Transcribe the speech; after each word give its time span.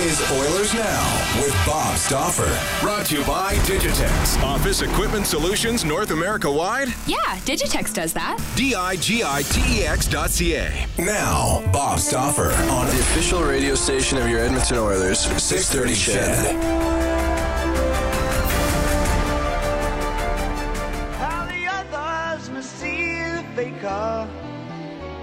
is 0.00 0.20
Oilers 0.32 0.74
Now 0.74 1.40
with 1.40 1.54
Bob 1.64 1.96
Stauffer. 1.96 2.50
Brought 2.84 3.06
to 3.06 3.18
you 3.18 3.24
by 3.24 3.54
Digitex. 3.64 4.42
Office 4.42 4.82
Equipment 4.82 5.26
Solutions 5.26 5.84
North 5.84 6.10
America 6.10 6.50
wide? 6.50 6.88
Yeah, 7.06 7.16
Digitex 7.46 7.94
does 7.94 8.12
that. 8.12 8.38
D-I-G-I-T-E-X 8.56 10.06
dot 10.08 10.30
C-A. 10.30 10.86
Now, 10.98 11.62
Bob 11.72 11.98
Stauffer 11.98 12.52
on 12.70 12.86
the 12.86 12.92
official 12.92 13.42
radio 13.42 13.74
station 13.74 14.18
of 14.18 14.28
your 14.28 14.40
Edmonton 14.40 14.76
Oilers, 14.76 15.20
630 15.20 15.94
CHED. 15.94 16.95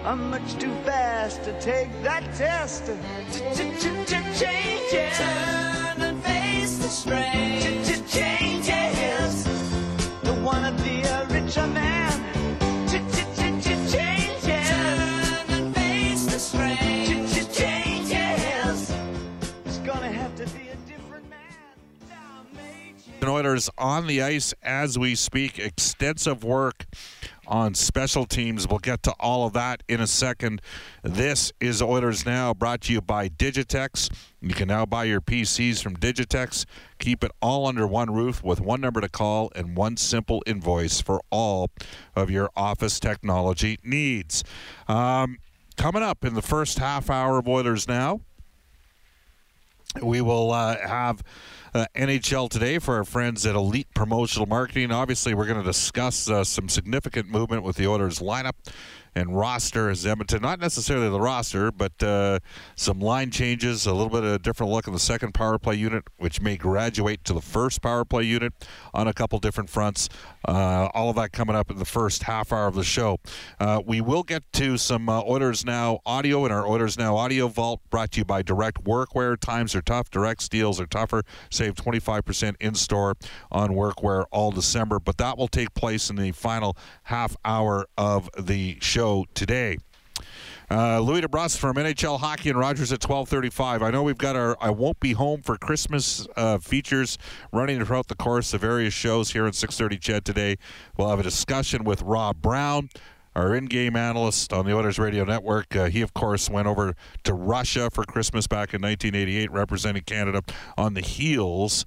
I'm 0.05 0.29
much 0.29 0.55
too 0.55 0.73
fast 0.83 1.43
to 1.45 1.57
take 1.61 1.89
that 2.03 2.23
test. 2.35 2.87
Changes. 3.31 5.17
Turn 5.17 6.01
and 6.01 6.21
face 6.23 6.77
the 6.77 6.89
strain. 6.89 7.61
Changes. 8.09 9.45
Don't 10.23 10.43
wanna 10.43 10.73
be 10.83 11.03
a 11.03 11.25
richer 11.29 11.65
man. 11.67 12.11
Changes. 12.89 13.93
Turn 13.93 15.49
and 15.49 15.73
face 15.73 16.25
the 16.25 16.37
strain. 16.37 17.25
Changes. 17.53 18.91
It's 19.65 19.77
gonna 19.77 20.11
have 20.11 20.35
to 20.35 20.45
be 20.47 20.67
a 20.67 20.75
different 20.85 21.29
man. 21.29 21.39
Oilers 23.23 23.69
on 23.77 24.07
the 24.07 24.21
ice 24.21 24.53
as 24.61 24.99
we 24.99 25.15
speak. 25.15 25.59
Extensive 25.59 26.43
work 26.43 26.87
on 27.47 27.73
special 27.73 28.25
teams. 28.25 28.67
We'll 28.67 28.79
get 28.79 29.03
to 29.03 29.11
all 29.19 29.45
of 29.45 29.53
that 29.53 29.83
in 29.87 29.99
a 29.99 30.07
second. 30.07 30.61
This 31.03 31.51
is 31.59 31.81
Oilers 31.81 32.25
Now, 32.25 32.53
brought 32.53 32.81
to 32.81 32.93
you 32.93 33.01
by 33.01 33.29
Digitex. 33.29 34.11
You 34.41 34.53
can 34.53 34.67
now 34.67 34.85
buy 34.85 35.05
your 35.05 35.21
PCs 35.21 35.81
from 35.81 35.95
Digitex. 35.95 36.65
Keep 36.99 37.23
it 37.23 37.31
all 37.41 37.67
under 37.67 37.87
one 37.87 38.13
roof 38.13 38.43
with 38.43 38.59
one 38.59 38.81
number 38.81 39.01
to 39.01 39.09
call 39.09 39.51
and 39.55 39.75
one 39.75 39.97
simple 39.97 40.43
invoice 40.45 41.01
for 41.01 41.21
all 41.29 41.69
of 42.15 42.29
your 42.29 42.49
office 42.55 42.99
technology 42.99 43.79
needs. 43.83 44.43
Um, 44.87 45.37
coming 45.77 46.03
up 46.03 46.23
in 46.25 46.33
the 46.33 46.41
first 46.41 46.79
half 46.79 47.09
hour 47.09 47.39
of 47.39 47.47
Oilers 47.47 47.87
Now, 47.87 48.21
we 50.01 50.21
will 50.21 50.51
uh, 50.51 50.77
have 50.87 51.23
uh, 51.73 51.85
NHL 51.95 52.49
today 52.49 52.79
for 52.79 52.95
our 52.95 53.03
friends 53.03 53.45
at 53.45 53.55
Elite 53.55 53.87
Promotional 53.93 54.45
Marketing. 54.45 54.91
Obviously, 54.91 55.33
we're 55.33 55.45
going 55.45 55.59
to 55.59 55.65
discuss 55.65 56.29
uh, 56.29 56.43
some 56.43 56.69
significant 56.69 57.29
movement 57.29 57.63
with 57.63 57.77
the 57.77 57.87
Oilers 57.87 58.19
lineup 58.19 58.53
and 59.15 59.37
roster 59.37 59.89
as 59.89 60.05
Edmonton. 60.05 60.41
Not 60.41 60.59
necessarily 60.59 61.09
the 61.09 61.19
roster, 61.19 61.71
but 61.71 62.01
uh, 62.01 62.39
some 62.75 62.99
line 62.99 63.31
changes, 63.31 63.85
a 63.85 63.93
little 63.93 64.09
bit 64.09 64.23
of 64.23 64.31
a 64.33 64.39
different 64.39 64.71
look 64.71 64.87
in 64.87 64.93
the 64.93 64.99
second 64.99 65.33
power 65.33 65.59
play 65.59 65.75
unit, 65.75 66.03
which 66.17 66.41
may 66.41 66.57
graduate 66.57 67.23
to 67.25 67.33
the 67.33 67.41
first 67.41 67.81
power 67.81 68.05
play 68.05 68.23
unit 68.23 68.53
on 68.93 69.07
a 69.07 69.13
couple 69.13 69.39
different 69.39 69.69
fronts. 69.69 70.09
Uh, 70.47 70.89
all 70.93 71.09
of 71.09 71.15
that 71.15 71.31
coming 71.31 71.55
up 71.55 71.69
in 71.71 71.77
the 71.77 71.85
first 71.85 72.23
half 72.23 72.51
hour 72.51 72.67
of 72.67 72.75
the 72.75 72.83
show. 72.83 73.17
Uh, 73.59 73.81
we 73.85 74.01
will 74.01 74.23
get 74.23 74.43
to 74.53 74.77
some 74.77 75.07
uh, 75.07 75.21
Oilers 75.23 75.65
Now 75.65 75.99
audio 76.05 76.45
in 76.45 76.51
our 76.51 76.67
Oilers 76.67 76.97
Now 76.97 77.15
audio 77.15 77.47
vault 77.47 77.81
brought 77.89 78.11
to 78.11 78.19
you 78.19 78.25
by 78.25 78.41
Direct 78.41 78.83
Workwear. 78.83 79.39
Times 79.39 79.75
are 79.75 79.81
tough. 79.81 80.09
Direct 80.09 80.41
steals 80.41 80.79
are 80.79 80.85
tougher. 80.85 81.23
Save 81.49 81.75
25% 81.75 82.55
in 82.59 82.75
store 82.75 83.15
on 83.51 83.71
workwear 83.71 84.25
all 84.31 84.51
December, 84.51 84.99
but 84.99 85.17
that 85.17 85.37
will 85.37 85.47
take 85.47 85.73
place 85.73 86.09
in 86.09 86.15
the 86.15 86.31
final 86.31 86.75
half 87.03 87.35
hour 87.45 87.85
of 87.97 88.29
the 88.37 88.77
show 88.81 89.02
today. 89.33 89.77
Uh, 90.71 90.99
Louis 90.99 91.21
DeBrusk 91.21 91.57
from 91.57 91.75
NHL 91.75 92.19
Hockey 92.19 92.49
and 92.49 92.57
Rogers 92.57 92.91
at 92.91 92.99
12:35. 92.99 93.83
I 93.83 93.91
know 93.91 94.01
we've 94.01 94.17
got 94.17 94.35
our 94.35 94.57
"I 94.59 94.69
Won't 94.69 94.99
Be 94.99 95.11
Home 95.11 95.41
for 95.41 95.57
Christmas" 95.57 96.25
uh, 96.35 96.57
features 96.57 97.17
running 97.51 97.83
throughout 97.83 98.07
the 98.07 98.15
course 98.15 98.53
of 98.53 98.61
various 98.61 98.93
shows 98.93 99.33
here 99.33 99.45
in 99.45 99.51
6:30 99.51 99.99
CHED 99.99 100.25
today. 100.25 100.57
We'll 100.97 101.09
have 101.09 101.19
a 101.19 101.23
discussion 101.23 101.83
with 101.83 102.01
Rob 102.01 102.41
Brown, 102.41 102.89
our 103.35 103.53
in-game 103.53 103.95
analyst 103.95 104.53
on 104.53 104.65
the 104.65 104.73
Oilers 104.73 104.97
Radio 104.97 105.25
Network. 105.25 105.75
Uh, 105.75 105.89
he, 105.89 106.01
of 106.01 106.13
course, 106.13 106.49
went 106.49 106.67
over 106.67 106.95
to 107.23 107.33
Russia 107.33 107.89
for 107.91 108.03
Christmas 108.05 108.47
back 108.47 108.73
in 108.73 108.81
1988, 108.81 109.51
representing 109.51 110.03
Canada 110.03 110.41
on 110.77 110.93
the 110.93 111.01
heels 111.01 111.85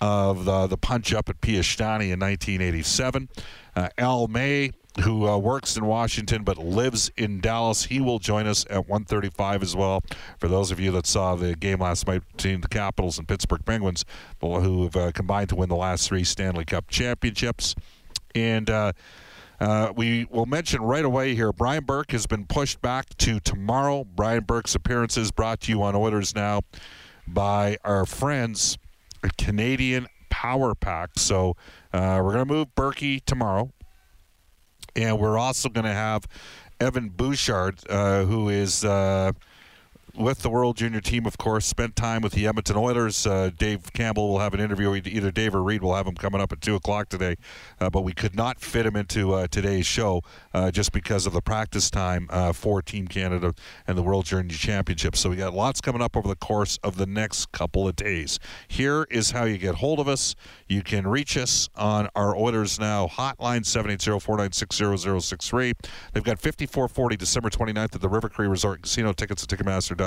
of 0.00 0.44
the, 0.44 0.66
the 0.66 0.76
punch 0.76 1.14
up 1.14 1.28
at 1.28 1.40
Piestany 1.40 2.12
in 2.12 2.20
1987. 2.20 3.28
Uh, 3.74 3.88
Al 3.98 4.26
May 4.28 4.72
who 5.02 5.28
uh, 5.28 5.36
works 5.36 5.76
in 5.76 5.84
Washington 5.84 6.42
but 6.42 6.58
lives 6.58 7.10
in 7.16 7.40
Dallas. 7.40 7.84
He 7.84 8.00
will 8.00 8.18
join 8.18 8.46
us 8.46 8.64
at 8.70 8.88
1:35 8.88 9.62
as 9.62 9.76
well. 9.76 10.02
For 10.38 10.48
those 10.48 10.70
of 10.70 10.80
you 10.80 10.90
that 10.92 11.06
saw 11.06 11.34
the 11.34 11.54
game 11.54 11.80
last 11.80 12.06
night 12.06 12.22
between 12.36 12.60
the 12.60 12.68
Capitals 12.68 13.18
and 13.18 13.28
Pittsburgh 13.28 13.64
Penguins, 13.64 14.04
who 14.40 14.84
have 14.84 14.96
uh, 14.96 15.12
combined 15.12 15.50
to 15.50 15.56
win 15.56 15.68
the 15.68 15.76
last 15.76 16.08
three 16.08 16.24
Stanley 16.24 16.64
Cup 16.64 16.88
championships, 16.88 17.74
and. 18.34 18.70
Uh, 18.70 18.92
uh, 19.58 19.90
we 19.96 20.26
will 20.30 20.44
mention 20.44 20.82
right 20.82 21.06
away 21.06 21.34
here 21.34 21.50
Brian 21.50 21.82
Burke 21.82 22.10
has 22.12 22.26
been 22.26 22.44
pushed 22.44 22.82
back 22.82 23.08
to 23.16 23.40
tomorrow. 23.40 24.04
Brian 24.04 24.44
Burke's 24.44 24.74
appearance 24.74 25.16
is 25.16 25.30
brought 25.30 25.60
to 25.60 25.72
you 25.72 25.82
on 25.82 25.96
Oilers 25.96 26.34
Now 26.34 26.60
by 27.26 27.78
our 27.82 28.04
friends 28.04 28.76
Canadian 29.38 30.08
Power 30.28 30.74
Pack. 30.74 31.10
So 31.16 31.56
uh, 31.92 32.20
we're 32.22 32.32
going 32.32 32.46
to 32.46 32.54
move 32.54 32.68
Berkey 32.76 33.24
tomorrow. 33.24 33.70
And 34.96 35.18
we're 35.18 35.38
also 35.38 35.68
going 35.68 35.84
to 35.84 35.92
have 35.92 36.26
Evan 36.80 37.10
Bouchard, 37.10 37.78
uh, 37.88 38.24
who 38.24 38.48
is 38.48 38.84
uh, 38.84 39.32
with 40.18 40.40
the 40.40 40.50
World 40.50 40.76
Junior 40.76 41.00
team, 41.00 41.24
of 41.26 41.38
course, 41.38 41.64
spent 41.66 41.96
time 41.96 42.22
with 42.22 42.32
the 42.32 42.46
Edmonton 42.46 42.76
Oilers. 42.76 43.26
Uh, 43.26 43.50
Dave 43.56 43.92
Campbell 43.92 44.28
will 44.28 44.38
have 44.38 44.54
an 44.54 44.60
interview. 44.60 44.94
Either 44.94 45.30
Dave 45.30 45.54
or 45.54 45.62
Reed 45.62 45.82
will 45.82 45.94
have 45.94 46.06
him 46.06 46.14
coming 46.14 46.40
up 46.40 46.50
at 46.52 46.62
2 46.62 46.74
o'clock 46.74 47.08
today. 47.08 47.36
Uh, 47.80 47.88
but 47.90 48.02
we 48.02 48.12
could 48.12 48.34
not 48.34 48.60
fit 48.60 48.84
him 48.86 48.96
into 48.96 49.34
uh, 49.34 49.46
today's 49.48 49.86
show 49.86 50.22
uh, 50.54 50.70
just 50.70 50.92
because 50.92 51.26
of 51.26 51.32
the 51.32 51.42
practice 51.42 51.90
time 51.90 52.28
uh, 52.30 52.52
for 52.52 52.80
Team 52.82 53.08
Canada 53.08 53.54
and 53.86 53.98
the 53.98 54.02
World 54.02 54.24
Junior 54.24 54.56
Championship. 54.56 55.16
So 55.16 55.30
we 55.30 55.36
got 55.36 55.54
lots 55.54 55.80
coming 55.80 56.02
up 56.02 56.16
over 56.16 56.28
the 56.28 56.36
course 56.36 56.78
of 56.82 56.96
the 56.96 57.06
next 57.06 57.52
couple 57.52 57.86
of 57.86 57.94
days. 57.96 58.38
Here 58.68 59.06
is 59.10 59.32
how 59.32 59.44
you 59.44 59.58
get 59.58 59.74
hold 59.76 60.00
of 60.00 60.08
us. 60.08 60.34
You 60.68 60.82
can 60.82 61.06
reach 61.06 61.36
us 61.36 61.68
on 61.76 62.08
our 62.14 62.34
Oilers 62.36 62.80
Now 62.80 63.06
hotline, 63.06 63.64
780-496-0063. 63.64 65.72
They've 66.12 66.24
got 66.24 66.38
5440 66.38 67.16
December 67.16 67.50
29th 67.50 67.94
at 67.94 68.00
the 68.00 68.08
River 68.08 68.28
Cree 68.28 68.48
Resort 68.48 68.82
Casino. 68.82 69.12
Tickets 69.12 69.42
at 69.42 69.48
Ticketmaster.com 69.48 70.05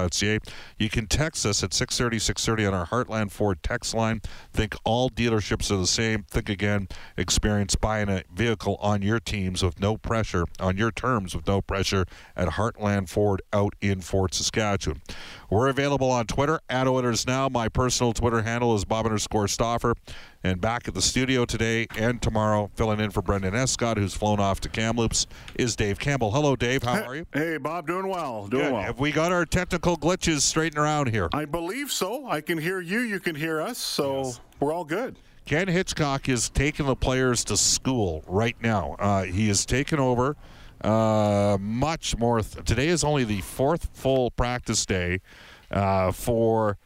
You 0.78 0.90
can 0.90 1.08
text 1.08 1.46
us 1.46 1.64
at 1.64 1.74
630 1.74 2.20
630 2.20 2.66
on 2.68 2.74
our 2.74 2.88
Heartland 2.88 3.32
Ford 3.32 3.62
text 3.64 3.94
line. 3.94 4.22
Think 4.54 4.76
all 4.84 5.10
dealerships 5.10 5.72
are 5.72 5.78
the 5.78 5.88
same. 5.88 6.24
Think 6.24 6.50
again, 6.50 6.88
experience 7.18 7.76
buying 7.76 8.10
a 8.10 8.24
vehicle 8.34 8.78
on 8.82 9.02
your 9.02 9.20
teams 9.20 9.64
with 9.64 9.80
no 9.80 9.98
pressure, 9.98 10.46
on 10.60 10.78
your 10.78 10.92
terms 10.92 11.36
with 11.36 11.48
no 11.48 11.62
pressure 11.62 12.06
at 12.36 12.50
Heartland 12.50 13.10
Ford 13.10 13.42
out 13.54 13.74
in 13.82 14.02
Fort 14.02 14.34
Saskatchewan. 14.34 15.02
We're 15.50 15.68
available 15.70 16.12
on 16.12 16.28
Twitter 16.28 16.60
at 16.70 16.88
Oilers 16.88 17.26
Now. 17.26 17.50
My 17.50 17.70
personal 17.70 18.14
Twitter 18.14 18.44
handle 18.44 18.76
is 18.76 18.86
Bob 18.86 19.06
underscore 19.06 19.46
Stoffer. 19.46 19.96
And 20.42 20.62
back 20.62 20.88
at 20.88 20.94
the 20.94 21.02
studio 21.02 21.44
today 21.44 21.88
and 21.98 22.22
tomorrow, 22.22 22.72
filling 22.76 23.02
in 23.02 23.12
for 23.12 23.22
Brendan 23.22 23.56
Escott, 23.56 23.98
who's 23.98 24.14
flown 24.14 24.40
off 24.40 24.62
to 24.62 24.70
Kamloops, 24.70 25.28
is 25.56 25.76
Dave 25.76 26.00
Campbell. 26.00 26.32
Hello, 26.32 26.56
Dave. 26.56 26.84
How 26.84 27.02
are 27.04 27.16
you? 27.16 27.26
Hey, 27.34 27.58
Bob, 27.58 27.88
doing 27.88 28.08
well. 28.08 28.48
Doing 28.48 28.64
Good. 28.66 28.74
well. 28.74 28.82
Have 28.84 29.00
we 29.00 29.12
got 29.12 29.34
our 29.34 29.46
technical 29.46 29.89
glitches 29.96 30.42
straightened 30.42 30.80
around 30.80 31.10
here? 31.10 31.30
I 31.34 31.46
believe 31.46 31.92
so. 31.92 32.28
I 32.28 32.42
can 32.42 32.58
hear 32.58 32.80
you. 32.80 33.00
You 33.00 33.20
can 33.20 33.36
hear 33.36 33.62
us. 33.62 33.78
So 33.78 34.34
we're 34.60 34.74
all 34.74 34.86
good. 34.86 35.18
Ken 35.46 35.68
Hitchcock 35.68 36.30
is 36.30 36.50
taking 36.50 36.86
the 36.86 36.96
players 36.96 37.44
to 37.46 37.58
school 37.58 38.24
right 38.28 38.56
now. 38.62 38.96
Uh, 39.00 39.24
he 39.24 39.48
has 39.48 39.66
taken 39.66 40.00
over 40.00 40.36
uh, 40.84 41.58
much 41.60 42.18
more. 42.18 42.42
Th- 42.42 42.64
today 42.64 42.88
is 42.88 43.04
only 43.04 43.24
the 43.24 43.42
fourth 43.42 43.90
full 43.94 44.32
practice 44.32 44.86
day 44.86 45.22
uh, 45.72 46.12
for 46.12 46.78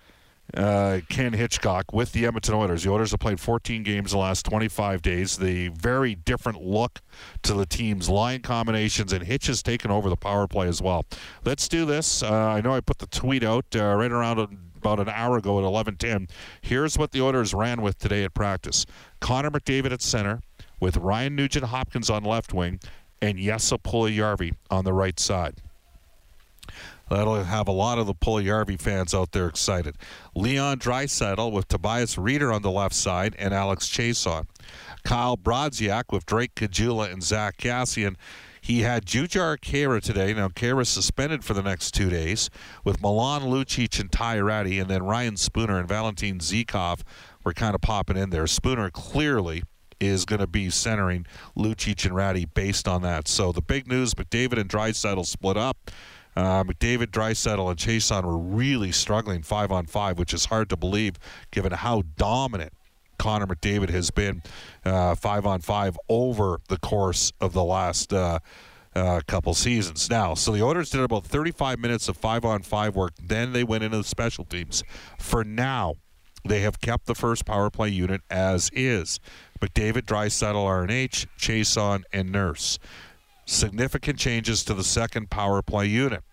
uh, 0.55 0.99
Ken 1.09 1.33
Hitchcock 1.33 1.93
with 1.93 2.11
the 2.11 2.25
Edmonton 2.25 2.53
Oilers. 2.53 2.83
The 2.83 2.91
Oilers 2.91 3.11
have 3.11 3.19
played 3.19 3.39
14 3.39 3.83
games 3.83 4.13
in 4.13 4.17
the 4.17 4.21
last 4.21 4.45
25 4.45 5.01
days. 5.01 5.37
The 5.37 5.69
very 5.69 6.15
different 6.15 6.61
look 6.61 7.01
to 7.43 7.53
the 7.53 7.65
team's 7.65 8.09
line 8.09 8.41
combinations, 8.41 9.13
and 9.13 9.25
Hitch 9.25 9.47
has 9.47 9.63
taken 9.63 9.89
over 9.89 10.09
the 10.09 10.15
power 10.15 10.47
play 10.47 10.67
as 10.67 10.81
well. 10.81 11.05
Let's 11.43 11.67
do 11.67 11.85
this. 11.85 12.21
Uh, 12.21 12.31
I 12.31 12.61
know 12.61 12.73
I 12.73 12.81
put 12.81 12.99
the 12.99 13.07
tweet 13.07 13.43
out 13.43 13.65
uh, 13.75 13.95
right 13.95 14.11
around 14.11 14.39
about 14.75 14.99
an 14.99 15.09
hour 15.09 15.37
ago 15.37 15.57
at 15.59 15.65
11:10. 15.65 16.29
Here's 16.61 16.97
what 16.97 17.11
the 17.11 17.21
Oilers 17.21 17.53
ran 17.53 17.81
with 17.81 17.97
today 17.97 18.23
at 18.23 18.33
practice: 18.33 18.85
Connor 19.21 19.49
McDavid 19.49 19.91
at 19.91 20.01
center, 20.01 20.41
with 20.79 20.97
Ryan 20.97 21.35
Nugent 21.35 21.65
Hopkins 21.65 22.09
on 22.09 22.23
left 22.23 22.53
wing, 22.53 22.79
and 23.21 23.39
Yessa 23.39 23.81
Puljujärvi 23.81 24.53
on 24.69 24.83
the 24.83 24.93
right 24.93 25.19
side. 25.19 25.62
That'll 27.13 27.43
have 27.43 27.67
a 27.67 27.71
lot 27.71 27.99
of 27.99 28.07
the 28.07 28.15
Puljujärvi 28.15 28.81
fans 28.81 29.13
out 29.13 29.33
there 29.33 29.47
excited. 29.47 29.97
Leon 30.33 30.79
Draisaitl 30.79 31.51
with 31.51 31.67
Tobias 31.67 32.15
Rieder 32.15 32.51
on 32.51 32.63
the 32.63 32.71
left 32.71 32.95
side 32.95 33.35
and 33.37 33.53
Alex 33.53 33.87
Chiasson. 33.87 34.47
Kyle 35.03 35.37
Brodziak 35.37 36.05
with 36.11 36.25
Drake 36.25 36.55
Caggiula 36.55 37.13
and 37.13 37.21
Zack 37.21 37.57
Kassian. 37.57 38.15
He 38.59 38.79
had 38.81 39.05
Jujhar 39.05 39.59
Khaira 39.59 40.01
today. 40.01 40.33
Now, 40.33 40.47
Khaira 40.47 40.87
suspended 40.87 41.43
for 41.43 41.53
the 41.53 41.61
next 41.61 41.91
two 41.91 42.09
days 42.09 42.49
with 42.83 42.99
Milan 42.99 43.43
Lucic 43.43 43.99
and 43.99 44.11
Ty 44.11 44.39
Rattie, 44.39 44.79
and 44.79 44.89
then 44.89 45.03
Ryan 45.03 45.37
Spooner 45.37 45.77
and 45.77 45.87
Valentin 45.87 46.39
Zykov 46.39 47.01
were 47.43 47.53
kind 47.53 47.75
of 47.75 47.81
popping 47.81 48.17
in 48.17 48.31
there. 48.31 48.47
Spooner 48.47 48.89
clearly 48.89 49.61
is 49.99 50.25
going 50.25 50.39
to 50.39 50.47
be 50.47 50.71
centering 50.71 51.27
Lucic 51.55 52.05
and 52.05 52.15
Rattie 52.15 52.45
based 52.45 52.87
on 52.87 53.03
that. 53.03 53.27
So 53.27 53.51
the 53.51 53.61
big 53.61 53.87
news, 53.87 54.15
McDavid 54.15 54.57
and 54.57 54.67
Draisaitl 54.67 55.27
split 55.27 55.57
up. 55.57 55.91
Uh, 56.35 56.63
McDavid, 56.63 57.07
Draisaitl, 57.07 57.69
and 57.69 57.79
Chiasson 57.79 58.23
were 58.23 58.37
really 58.37 58.91
struggling 58.91 59.43
five 59.43 59.71
on 59.71 59.85
five, 59.85 60.17
which 60.17 60.33
is 60.33 60.45
hard 60.45 60.69
to 60.69 60.77
believe 60.77 61.15
given 61.51 61.71
how 61.71 62.03
dominant 62.17 62.73
Connor 63.17 63.47
McDavid 63.47 63.89
has 63.89 64.11
been 64.11 64.41
uh, 64.85 65.15
five 65.15 65.45
on 65.45 65.61
five 65.61 65.97
over 66.09 66.59
the 66.67 66.77
course 66.77 67.31
of 67.39 67.53
the 67.53 67.63
last 67.63 68.11
uh, 68.11 68.39
uh, 68.95 69.21
couple 69.27 69.53
seasons. 69.53 70.09
Now, 70.09 70.33
so 70.33 70.51
the 70.51 70.63
Oilers 70.63 70.89
did 70.89 71.01
about 71.01 71.25
35 71.25 71.79
minutes 71.79 72.07
of 72.07 72.17
five 72.17 72.45
on 72.45 72.61
five 72.61 72.95
work. 72.95 73.13
Then 73.21 73.53
they 73.53 73.63
went 73.63 73.83
into 73.83 73.97
the 73.97 74.03
special 74.03 74.45
teams. 74.45 74.83
For 75.19 75.43
now, 75.43 75.95
they 76.45 76.59
have 76.59 76.81
kept 76.81 77.05
the 77.05 77.15
first 77.15 77.45
power 77.45 77.69
play 77.69 77.89
unit 77.89 78.21
as 78.29 78.69
is. 78.73 79.19
McDavid, 79.61 80.03
Draisaitl, 80.03 80.55
RNH, 80.55 81.27
Chiasson, 81.37 82.03
and 82.11 82.31
Nurse. 82.31 82.79
Significant 83.45 84.17
changes 84.17 84.63
to 84.65 84.73
the 84.73 84.83
second 84.83 85.29
power 85.29 85.61
play 85.61 85.85
unit. 85.85 86.23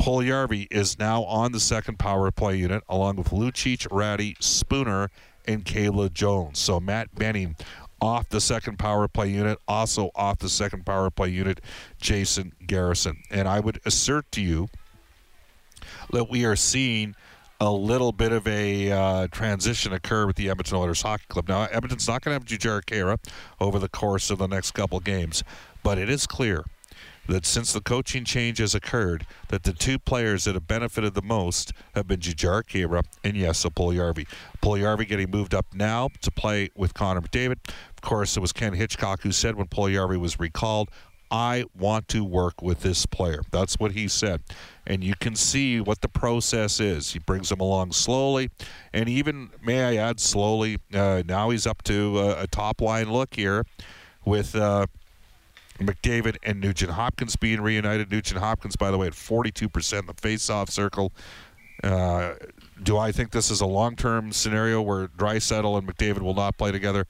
Puljujärvi 0.00 0.66
is 0.70 0.98
now 0.98 1.24
on 1.24 1.52
the 1.52 1.60
second 1.60 1.98
power 1.98 2.30
play 2.30 2.56
unit, 2.56 2.82
along 2.88 3.16
with 3.16 3.30
Lucic, 3.30 3.86
Rattie, 3.90 4.36
Spooner, 4.40 5.10
and 5.46 5.64
Caleb 5.64 6.14
Jones. 6.14 6.58
So 6.58 6.78
Matt 6.78 7.14
Benning 7.14 7.56
off 8.00 8.28
the 8.28 8.40
second 8.40 8.78
power 8.78 9.08
play 9.08 9.30
unit, 9.30 9.58
also 9.66 10.10
off 10.14 10.38
the 10.38 10.48
second 10.48 10.84
power 10.84 11.10
play 11.10 11.28
unit, 11.28 11.60
Jason 12.00 12.52
Garrison. 12.66 13.22
And 13.30 13.48
I 13.48 13.60
would 13.60 13.80
assert 13.86 14.30
to 14.32 14.42
you 14.42 14.68
that 16.12 16.28
we 16.28 16.44
are 16.44 16.56
seeing 16.56 17.14
a 17.60 17.70
little 17.70 18.12
bit 18.12 18.32
of 18.32 18.46
a 18.46 18.90
uh, 18.90 19.28
transition 19.28 19.92
occur 19.92 20.26
with 20.26 20.36
the 20.36 20.50
Edmonton 20.50 20.76
Oilers 20.76 21.02
Hockey 21.02 21.24
Club. 21.28 21.48
Now, 21.48 21.62
Edmonton's 21.64 22.06
not 22.06 22.22
going 22.22 22.38
to 22.38 22.52
have 22.52 22.60
Jujhar 22.60 22.82
Khaira 22.84 23.18
over 23.60 23.78
the 23.78 23.88
course 23.88 24.30
of 24.30 24.38
the 24.38 24.46
next 24.46 24.72
couple 24.72 25.00
games, 25.00 25.42
but 25.82 25.98
it 25.98 26.10
is 26.10 26.26
clear 26.26 26.64
that 27.28 27.44
since 27.44 27.72
the 27.72 27.80
coaching 27.80 28.24
change 28.24 28.58
has 28.58 28.74
occurred, 28.74 29.26
that 29.48 29.64
the 29.64 29.72
two 29.72 29.98
players 29.98 30.44
that 30.44 30.54
have 30.54 30.68
benefited 30.68 31.14
the 31.14 31.22
most 31.22 31.72
have 31.94 32.06
been 32.06 32.20
Jujhar 32.20 32.62
Khaira 32.62 33.04
and 33.24 33.34
Yessa 33.34 33.70
Puljujärvi. 33.70 34.26
Puljujärvi 34.62 35.08
getting 35.08 35.30
moved 35.30 35.54
up 35.54 35.66
now 35.74 36.10
to 36.20 36.30
play 36.30 36.70
with 36.76 36.94
Connor 36.94 37.20
McDavid. 37.20 37.58
Of 37.68 38.02
course, 38.02 38.36
it 38.36 38.40
was 38.40 38.52
Ken 38.52 38.74
Hitchcock 38.74 39.22
who 39.22 39.32
said 39.32 39.56
when 39.56 39.66
Puljujärvi 39.66 40.18
was 40.18 40.38
recalled, 40.38 40.90
I 41.30 41.64
want 41.78 42.08
to 42.08 42.24
work 42.24 42.62
with 42.62 42.80
this 42.80 43.06
player. 43.06 43.42
That's 43.50 43.78
what 43.78 43.92
he 43.92 44.08
said. 44.08 44.42
And 44.86 45.02
you 45.02 45.14
can 45.18 45.34
see 45.34 45.80
what 45.80 46.00
the 46.00 46.08
process 46.08 46.80
is. 46.80 47.12
He 47.12 47.18
brings 47.18 47.50
him 47.50 47.60
along 47.60 47.92
slowly, 47.92 48.50
and 48.92 49.08
even, 49.08 49.50
may 49.62 49.82
I 49.82 49.96
add, 49.96 50.20
slowly. 50.20 50.78
Uh, 50.94 51.22
now 51.26 51.50
he's 51.50 51.66
up 51.66 51.82
to 51.84 52.18
uh, 52.18 52.36
a 52.38 52.46
top 52.46 52.80
line 52.80 53.12
look 53.12 53.34
here 53.34 53.64
with. 54.24 54.54
Uh, 54.54 54.86
McDavid 55.78 56.36
and 56.42 56.58
Nugent 56.58 56.92
Hopkins 56.92 57.36
being 57.36 57.60
reunited. 57.60 58.10
Nugent 58.10 58.40
Hopkins, 58.40 58.76
by 58.76 58.90
the 58.90 58.96
way, 58.96 59.08
at 59.08 59.12
42% 59.12 59.98
in 59.98 60.06
the 60.06 60.14
face-off 60.14 60.70
circle. 60.70 61.12
Uh, 61.82 62.34
do 62.82 62.96
I 62.96 63.12
think 63.12 63.30
this 63.30 63.50
is 63.50 63.60
a 63.60 63.66
long-term 63.66 64.32
scenario 64.32 64.80
where 64.80 65.08
Draisaitl 65.08 65.78
and 65.78 65.86
McDavid 65.86 66.20
will 66.20 66.34
not 66.34 66.56
play 66.56 66.72
together? 66.72 67.06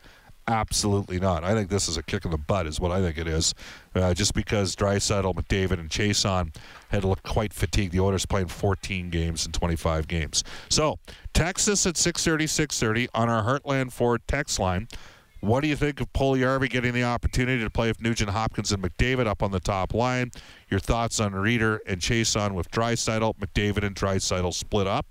Absolutely 0.48 1.18
not. 1.18 1.42
I 1.42 1.54
think 1.54 1.70
this 1.70 1.88
is 1.88 1.96
a 1.96 2.02
kick 2.04 2.24
in 2.24 2.30
the 2.30 2.38
butt, 2.38 2.68
is 2.68 2.78
what 2.78 2.92
I 2.92 3.00
think 3.00 3.18
it 3.18 3.26
is. 3.26 3.52
Uh, 3.96 4.14
just 4.14 4.32
because 4.32 4.76
Draisaitl, 4.76 5.34
McDavid, 5.34 5.80
and 5.80 5.90
Chiasson 5.90 6.54
had 6.90 7.04
looked 7.04 7.24
quite 7.24 7.52
fatigued. 7.52 7.92
The 7.92 7.98
Oilers 7.98 8.26
playing 8.26 8.46
14 8.48 9.10
games 9.10 9.44
in 9.44 9.50
25 9.50 10.06
games. 10.06 10.44
So, 10.68 10.98
text 11.34 11.68
us 11.68 11.84
at 11.84 11.96
630, 11.96 12.46
630 12.46 13.08
on 13.12 13.28
our 13.28 13.42
Heartland 13.42 13.90
Ford 13.92 14.22
text 14.28 14.60
line. 14.60 14.86
What 15.40 15.62
do 15.62 15.68
you 15.68 15.76
think 15.76 16.00
of 16.00 16.12
Puljujärvi 16.12 16.70
getting 16.70 16.92
the 16.92 17.04
opportunity 17.04 17.62
to 17.62 17.70
play 17.70 17.88
with 17.88 18.00
Nugent 18.00 18.30
Hopkins 18.30 18.72
and 18.72 18.82
McDavid 18.82 19.26
up 19.26 19.42
on 19.42 19.50
the 19.50 19.60
top 19.60 19.94
line? 19.94 20.30
Your 20.70 20.80
thoughts 20.80 21.18
on 21.18 21.32
Rieder 21.32 21.80
and 21.86 22.00
Chiasson 22.00 22.52
with 22.52 22.70
Draisaitl, 22.70 23.34
McDavid 23.38 23.84
and 23.84 23.96
Draisaitl 23.96 24.54
split 24.54 24.86
up. 24.86 25.06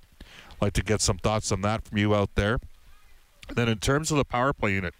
like 0.61 0.73
to 0.73 0.83
get 0.83 1.01
some 1.01 1.17
thoughts 1.17 1.51
on 1.51 1.61
that 1.61 1.83
from 1.83 1.97
you 1.97 2.15
out 2.15 2.35
there. 2.35 2.59
Then 3.53 3.69
in 3.69 3.79
terms 3.79 4.11
of 4.11 4.17
the 4.17 4.25
power 4.25 4.53
play 4.53 4.73
unit, 4.73 4.93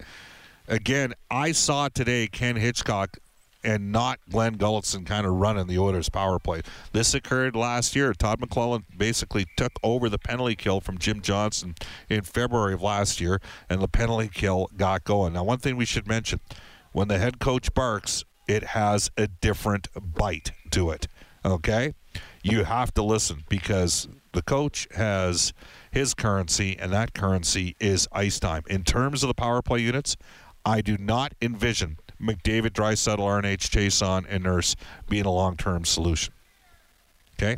again, 0.67 1.13
I 1.29 1.51
saw 1.51 1.89
today 1.89 2.27
Ken 2.27 2.55
Hitchcock 2.55 3.17
and 3.65 3.91
not 3.91 4.19
Glen 4.29 4.57
Gulutzan 4.57 5.05
kind 5.05 5.25
of 5.25 5.33
running 5.33 5.65
the 5.65 5.79
Oilers 5.79 6.07
power 6.07 6.37
play. 6.37 6.61
This 6.93 7.15
occurred 7.15 7.55
last 7.55 7.95
year. 7.95 8.13
Todd 8.13 8.39
McLellan 8.39 8.83
basically 8.95 9.47
took 9.57 9.73
over 9.81 10.07
the 10.07 10.19
penalty 10.19 10.55
kill 10.55 10.79
from 10.81 10.99
Jim 10.99 11.19
Johnson 11.19 11.73
in 12.07 12.21
February 12.21 12.75
of 12.75 12.83
last 12.83 13.19
year, 13.19 13.41
and 13.67 13.81
the 13.81 13.87
penalty 13.87 14.29
kill 14.31 14.69
got 14.77 15.03
going. 15.03 15.33
Now, 15.33 15.43
one 15.43 15.57
thing 15.57 15.77
we 15.77 15.85
should 15.85 16.07
mention 16.07 16.39
when 16.91 17.07
the 17.07 17.17
head 17.17 17.39
coach 17.39 17.73
barks, 17.73 18.23
it 18.47 18.63
has 18.63 19.09
a 19.17 19.27
different 19.27 19.87
bite 19.95 20.51
to 20.71 20.91
it. 20.91 21.07
Okay? 21.43 21.93
You 22.45 22.63
have 22.63 22.93
to 22.93 23.01
listen 23.01 23.43
because 23.49 24.07
the 24.33 24.43
coach 24.43 24.87
has 24.91 25.51
his 25.89 26.13
currency, 26.13 26.77
and 26.77 26.93
that 26.93 27.15
currency 27.15 27.75
is 27.79 28.07
ice 28.11 28.39
time. 28.39 28.61
In 28.69 28.83
terms 28.83 29.23
of 29.23 29.29
the 29.29 29.33
power 29.33 29.63
play 29.63 29.79
units, 29.79 30.15
I 30.63 30.81
do 30.81 30.95
not 30.95 31.33
envision 31.41 31.97
McDavid, 32.21 32.69
Draisaitl, 32.69 33.17
RNH, 33.17 33.69
Chiasson, 33.71 34.27
and 34.29 34.43
Nurse 34.43 34.75
being 35.09 35.25
a 35.25 35.31
long-term 35.31 35.85
solution. 35.85 36.35
Okay, 37.33 37.57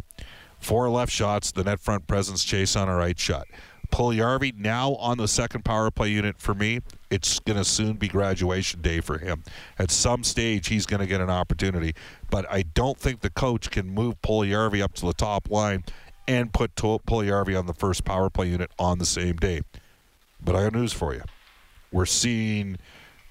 four 0.62 0.90
left 0.90 1.12
shots, 1.12 1.52
the 1.52 1.66
net 1.66 1.82
front 1.82 2.08
presence, 2.08 2.46
Chiasson, 2.46 2.88
a 2.88 2.96
right 2.96 3.20
shot. 3.20 3.46
Puljujärvi 3.92 4.58
now 4.58 4.96
on 4.96 5.18
the 5.18 5.28
second 5.28 5.64
power 5.64 5.92
play 5.92 6.10
unit 6.10 6.40
for 6.40 6.54
me. 6.54 6.82
It's 7.10 7.40
going 7.40 7.58
to 7.58 7.64
soon 7.64 7.94
be 7.94 8.08
graduation 8.08 8.82
day 8.82 9.02
for 9.02 9.18
him. 9.18 9.44
At 9.80 9.92
some 9.92 10.24
stage, 10.24 10.68
he's 10.68 10.86
going 10.86 11.00
to 11.00 11.08
get 11.08 11.22
an 11.22 11.30
opportunity, 11.30 11.94
but 12.30 12.46
I 12.52 12.64
don't 12.64 12.98
think 12.98 13.22
the 13.22 13.30
coach 13.30 13.72
can 13.72 13.90
move 13.90 14.22
Puljujärvi 14.22 14.82
up 14.82 14.94
to 14.96 15.06
the 15.06 15.14
top 15.14 15.50
line 15.50 15.84
and 16.28 16.52
put 16.52 16.76
Puljujärvi 16.76 17.58
on 17.58 17.66
the 17.66 17.74
first 17.74 18.04
power 18.04 18.30
play 18.30 18.50
unit 18.50 18.72
on 18.78 19.00
the 19.00 19.06
same 19.06 19.38
day. 19.38 19.62
But 20.44 20.56
I 20.56 20.64
got 20.64 20.74
news 20.74 20.94
for 20.94 21.14
you. 21.14 21.24
We're 21.92 22.06
seeing 22.06 22.78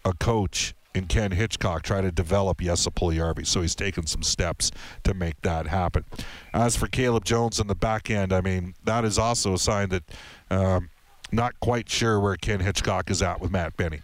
a 0.05 0.13
coach 0.15 0.75
in 0.97 1.07
Ken 1.07 1.31
Hitchcock 1.31 1.83
try 1.83 2.01
to 2.01 2.11
develop 2.11 2.59
Yessa 2.59 2.89
Puljujärvi. 2.89 3.47
So 3.47 3.61
he's 3.61 3.75
taken 3.75 4.07
some 4.07 4.23
steps 4.23 4.71
to 5.05 5.13
make 5.13 5.41
that 5.43 5.67
happen. 5.67 6.05
As 6.55 6.75
for 6.75 6.87
Caleb 6.87 7.25
Jones 7.25 7.61
in 7.61 7.67
the 7.67 7.75
back 7.75 8.11
end, 8.11 8.33
I 8.33 8.41
mean, 8.41 8.75
that 8.85 9.05
is 9.05 9.19
also 9.19 9.55
a 9.55 9.59
sign 9.59 9.91
that 9.91 10.05
um, 10.51 10.91
not 11.33 11.59
quite 11.61 11.89
sure 11.89 12.21
where 12.21 12.37
Ken 12.37 12.61
Hitchcock 12.61 13.11
is 13.11 13.23
at 13.23 13.41
with 13.41 13.51
Matt 13.51 13.77
Benning. 13.77 14.03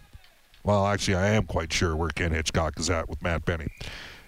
Well, 0.63 0.87
actually, 0.87 1.15
I 1.15 1.27
am 1.29 1.43
quite 1.43 1.71
sure 1.73 1.95
where 1.95 2.09
Ken 2.09 2.31
Hitchcock 2.31 2.79
is 2.79 2.89
at 2.89 3.09
with 3.09 3.21
Matt 3.21 3.45
Benning. 3.45 3.69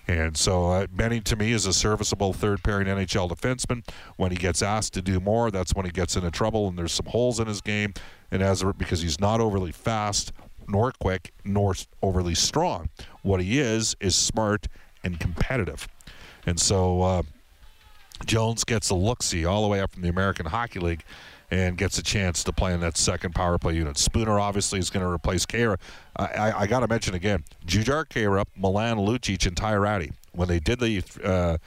And 0.07 0.38
so 0.38 0.69
uh, 0.69 0.88
Benning, 0.88 1.24
to 1.24 1.36
me, 1.36 1.51
is 1.51 1.65
a 1.65 1.74
serviceable 1.74 2.34
third 2.34 2.63
pairing 2.63 2.88
NHL 2.88 3.29
defenseman. 3.29 3.88
When 4.17 4.31
he 4.31 4.38
gets 4.38 4.62
asked 4.62 4.93
to 4.93 5.01
do 5.01 5.19
more, 5.19 5.50
that's 5.50 5.74
when 5.74 5.86
he 5.86 5.91
gets 5.91 6.15
into 6.15 6.29
trouble, 6.29 6.67
and 6.67 6.77
there's 6.77 6.91
some 6.91 7.07
holes 7.07 7.39
in 7.39 7.48
his 7.48 7.62
game. 7.62 7.93
And 8.31 8.43
as 8.43 8.62
a, 8.62 8.74
because 8.74 9.01
he's 9.01 9.19
not 9.19 9.39
overly 9.39 9.72
fast, 9.72 10.31
nor 10.67 10.91
quick, 10.91 11.34
nor 11.43 11.74
overly 12.01 12.36
strong, 12.36 12.89
what 13.24 13.41
he 13.41 13.60
is 13.60 13.95
is 14.00 14.15
smart 14.15 14.67
and 15.03 15.19
competitive. 15.19 15.88
And 16.45 16.60
so 16.60 17.01
uh, 17.01 17.22
Jones 18.25 18.63
gets 18.63 18.89
a 18.89 18.95
look 18.95 19.24
see 19.24 19.45
all 19.45 19.63
the 19.63 19.67
way 19.67 19.79
up 19.79 19.93
from 19.93 20.03
the 20.03 20.10
American 20.10 20.45
Hockey 20.45 20.79
League 20.79 21.03
and 21.52 21.78
gets 21.78 21.98
a 21.98 22.04
chance 22.04 22.44
to 22.44 22.52
play 22.52 22.74
in 22.74 22.80
that 22.80 22.98
second 22.98 23.36
power 23.36 23.58
play 23.58 23.75
unit. 23.75 23.98
Spooner 23.98 24.40
obviously 24.40 24.80
is 24.80 24.90
going 24.90 25.06
to 25.06 25.12
replace 25.12 25.46
Khaira. 25.46 25.78
I, 26.16 26.25
I, 26.25 26.60
I 26.62 26.68
got 26.68 26.80
to 26.80 26.88
mention 26.88 27.14
again, 27.14 27.44
Jujar 27.66 28.06
Khaira, 28.06 28.42
up, 28.42 28.50
Milan 28.56 28.98
Lucic, 28.98 29.46
and 29.46 29.56
Ty 29.56 29.75
Rattie, 29.75 30.12
when 30.32 30.48
they 30.48 30.60
did 30.60 30.80
the 30.80 31.04
uh, 31.24 31.58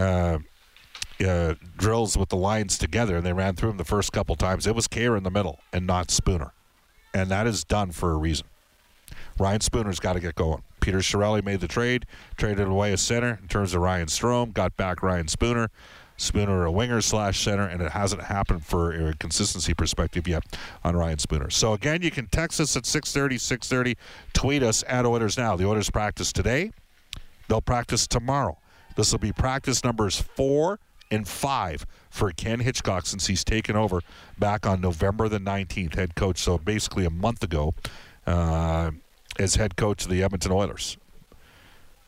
uh, 0.00 0.38
uh, 1.24 1.54
drills 1.76 2.16
with 2.16 2.30
the 2.30 2.36
lines 2.36 2.78
together 2.78 3.16
and 3.16 3.26
they 3.26 3.32
ran 3.32 3.54
through 3.54 3.70
them 3.70 3.78
the 3.78 3.84
first 3.84 4.12
couple 4.12 4.34
times, 4.34 4.66
it 4.66 4.74
was 4.74 4.88
Khaira 4.88 5.18
in 5.18 5.24
the 5.24 5.30
middle 5.30 5.60
and 5.72 5.86
not 5.86 6.10
Spooner. 6.10 6.52
And 7.14 7.30
that 7.30 7.46
is 7.46 7.64
done 7.64 7.92
for 7.92 8.12
a 8.12 8.16
reason. 8.16 8.46
Ryan 9.38 9.60
Spooner's 9.60 10.00
got 10.00 10.14
to 10.14 10.20
get 10.20 10.34
going. 10.34 10.62
Peter 10.80 10.98
Chiarelli 10.98 11.44
made 11.44 11.60
the 11.60 11.68
trade, 11.68 12.06
traded 12.36 12.66
away 12.66 12.92
a 12.92 12.96
center 12.96 13.38
in 13.40 13.48
terms 13.48 13.74
of 13.74 13.80
Ryan 13.80 14.08
Strome, 14.08 14.52
got 14.52 14.76
back 14.76 15.02
Ryan 15.02 15.28
Spooner. 15.28 15.70
Spooner 16.22 16.64
a 16.64 16.70
winger 16.70 17.00
slash 17.00 17.40
center, 17.40 17.66
and 17.66 17.82
it 17.82 17.90
hasn't 17.92 18.22
happened 18.22 18.64
for 18.64 18.92
a 18.92 19.14
consistency 19.14 19.74
perspective 19.74 20.28
yet 20.28 20.44
on 20.84 20.96
Ryan 20.96 21.18
Spooner. 21.18 21.50
So 21.50 21.72
again, 21.72 22.02
you 22.02 22.10
can 22.10 22.26
text 22.28 22.60
us 22.60 22.76
at 22.76 22.84
6:30, 22.84 23.38
6:30, 23.38 23.96
tweet 24.32 24.62
us 24.62 24.84
at 24.86 25.04
Oilers 25.04 25.36
Now. 25.36 25.56
The 25.56 25.66
Oilers 25.66 25.90
practice 25.90 26.32
today. 26.32 26.70
They'll 27.48 27.60
practice 27.60 28.06
tomorrow. 28.06 28.58
This 28.96 29.10
will 29.10 29.18
be 29.18 29.32
practice 29.32 29.82
numbers 29.82 30.20
four 30.20 30.78
and 31.10 31.26
five 31.26 31.86
for 32.08 32.30
Ken 32.30 32.60
Hitchcock 32.60 33.06
since 33.06 33.26
he's 33.26 33.44
taken 33.44 33.76
over 33.76 34.00
back 34.38 34.64
on 34.64 34.80
November 34.80 35.28
the 35.28 35.40
19th, 35.40 35.96
head 35.96 36.14
coach. 36.14 36.38
So 36.38 36.56
basically 36.56 37.04
a 37.04 37.10
month 37.10 37.42
ago, 37.42 37.74
uh, 38.26 38.92
as 39.38 39.56
head 39.56 39.76
coach 39.76 40.04
of 40.04 40.10
the 40.10 40.22
Edmonton 40.22 40.52
Oilers. 40.52 40.96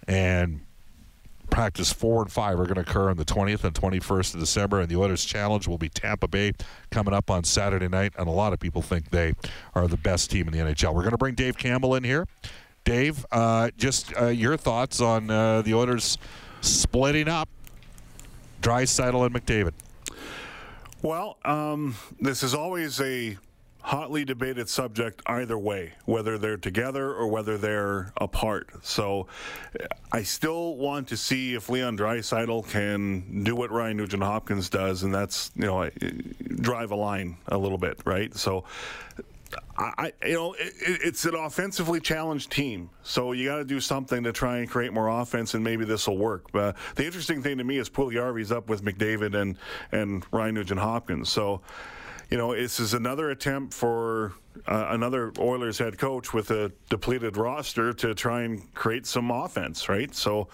And 0.07 0.64
practice 1.51 1.93
four 1.93 2.23
and 2.23 2.31
five 2.31 2.59
are 2.59 2.65
going 2.65 2.75
to 2.75 2.81
occur 2.81 3.11
on 3.11 3.17
the 3.17 3.25
20th 3.25 3.65
and 3.65 3.75
21st 3.75 4.35
of 4.35 4.41
December, 4.41 4.81
and 4.81 4.89
the 4.89 4.97
Oilers 4.97 5.25
Challenge 5.25 5.69
will 5.69 5.79
be 5.79 5.89
Tampa 5.89 6.29
Bay 6.29 6.53
coming 6.91 7.15
up 7.15 7.31
on 7.31 7.45
Saturday 7.45 7.89
night. 7.89 8.13
And 8.19 8.29
a 8.29 8.33
lot 8.33 8.53
of 8.53 8.61
people 8.61 8.83
think 8.83 9.11
they 9.11 9.35
are 9.75 9.87
the 9.87 9.97
best 9.97 10.31
team 10.31 10.49
in 10.49 10.53
the 10.53 10.59
NHL. 10.59 10.95
We're 10.95 11.03
going 11.03 11.13
to 11.13 11.19
bring 11.19 11.35
Dave 11.35 11.57
Campbell 11.57 11.95
in 11.95 12.05
here. 12.05 12.27
Dave, 12.85 13.25
uh, 13.33 13.71
just 13.77 14.13
uh, 14.21 14.27
your 14.27 14.57
thoughts 14.57 15.01
on 15.01 15.31
uh, 15.31 15.63
the 15.63 15.75
Oilers 15.75 16.19
splitting 16.61 17.29
up 17.29 17.49
Draisaitl 18.61 19.27
and 19.27 19.35
McDavid. 19.35 19.73
Well, 21.03 21.37
um, 21.45 21.97
this 22.21 22.43
is 22.43 22.55
always 22.55 23.01
a 23.01 23.37
hotly 23.85 24.25
debated 24.25 24.67
subject 24.67 25.21
either 25.27 25.59
way, 25.59 25.93
whether 26.07 26.39
they're 26.39 26.57
together 26.57 27.13
or 27.13 27.27
whether 27.27 27.59
they're 27.59 28.11
apart. 28.17 28.71
So 28.83 29.27
I 30.11 30.23
still 30.23 30.77
want 30.77 31.09
to 31.09 31.19
see 31.19 31.55
if 31.55 31.69
Leon 31.69 31.99
Draisaitl 31.99 32.67
can 32.71 33.45
do 33.45 33.55
what 33.55 33.71
Ryan 33.71 33.99
Nugent 33.99 34.23
Hopkins 34.23 34.71
does, 34.71 35.03
and 35.03 35.15
that's, 35.15 35.51
you 35.55 35.67
know, 35.67 35.91
drive 36.63 36.93
a 36.93 36.97
line 36.97 37.37
a 37.49 37.59
little 37.59 37.77
bit, 37.77 38.01
right? 38.07 38.35
So 38.35 38.65
I, 39.77 40.15
you 40.25 40.33
know, 40.33 40.55
it, 40.55 40.73
it's 40.81 41.27
an 41.27 41.35
offensively 41.35 42.01
challenged 42.01 42.51
team, 42.51 42.89
so 43.03 43.33
you 43.33 43.47
got 43.47 43.57
to 43.59 43.65
do 43.65 43.81
something 43.81 44.25
to 44.25 44.33
try 44.33 44.59
and 44.59 44.71
create 44.71 44.95
more 44.95 45.09
offense, 45.09 45.53
and 45.53 45.63
maybe 45.63 45.85
this 45.85 46.09
will 46.09 46.17
work. 46.17 46.51
But 46.53 46.77
the 46.95 47.05
interesting 47.05 47.43
thing 47.43 47.59
to 47.59 47.65
me 47.65 47.77
is 47.77 47.91
Puljujärvi's 47.91 48.51
up 48.51 48.71
with 48.71 48.83
McDavid 48.83 49.35
and 49.35 49.59
and 49.93 50.25
Ryan 50.33 50.55
Nugent 50.55 50.81
Hopkins, 50.81 51.29
so 51.29 51.61
you 52.35 52.39
know, 52.39 52.53
this 52.53 52.81
is 52.81 52.95
another 52.95 53.31
attempt 53.31 53.73
for 53.73 54.33
uh, 54.67 54.87
another 54.91 55.33
Oilers 55.39 55.79
head 55.79 55.99
coach 55.99 56.35
with 56.35 56.51
a 56.51 56.73
depleted 56.91 57.37
roster 57.37 57.93
to 57.93 58.13
try 58.13 58.43
and 58.43 58.75
create 58.75 59.07
some 59.07 59.31
offense, 59.31 59.89
right? 59.89 60.13
So, 60.13 60.49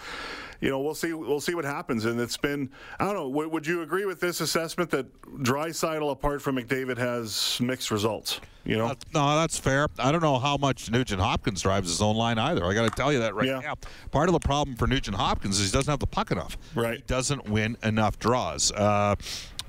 you 0.61 0.69
know, 0.69 0.79
we'll 0.81 0.95
see. 0.95 1.15
We'll 1.15 1.41
see 1.41 1.55
what 1.55 1.65
happens. 1.65 2.05
And 2.05 2.21
it's 2.21 2.37
been, 2.37 2.69
I 2.99 3.07
don't 3.07 3.15
know. 3.15 3.31
W- 3.31 3.49
would 3.49 3.67
you 3.67 3.81
agree 3.81 4.05
with 4.05 4.21
this 4.21 4.43
assessment 4.43 4.91
that 4.91 5.07
Draisaitl, 5.39 6.11
apart 6.13 6.43
from 6.43 6.57
McDavid, 6.57 6.99
has 6.99 7.59
mixed 7.63 7.91
results? 7.91 8.43
You 8.67 8.77
know, 8.77 8.89
Uh, 8.89 8.95
no, 9.15 9.37
that's 9.37 9.59
fair. 9.59 9.89
I 9.99 10.13
don't 10.13 10.21
know 10.21 10.39
how 10.39 10.59
much 10.59 10.91
Nugent 10.91 11.23
Hopkins 11.23 11.63
drives 11.63 11.89
his 11.89 12.03
own 12.03 12.15
line 12.15 12.39
either. 12.39 12.63
I 12.67 12.75
got 12.75 12.83
to 12.85 12.91
tell 12.91 13.11
you 13.11 13.21
that 13.21 13.35
right 13.35 13.47
Yeah. 13.47 13.61
now. 13.61 13.75
Part 14.11 14.29
of 14.29 14.35
the 14.35 14.39
problem 14.41 14.77
for 14.77 14.87
Nugent 14.87 15.17
Hopkins 15.17 15.59
is 15.59 15.71
he 15.71 15.73
doesn't 15.73 15.91
have 15.91 15.99
the 16.01 16.07
puck 16.07 16.31
enough. 16.31 16.59
Right. 16.75 16.97
He 16.99 17.05
doesn't 17.07 17.49
win 17.49 17.79
enough 17.83 18.19
draws. 18.19 18.71
Uh, 18.71 19.15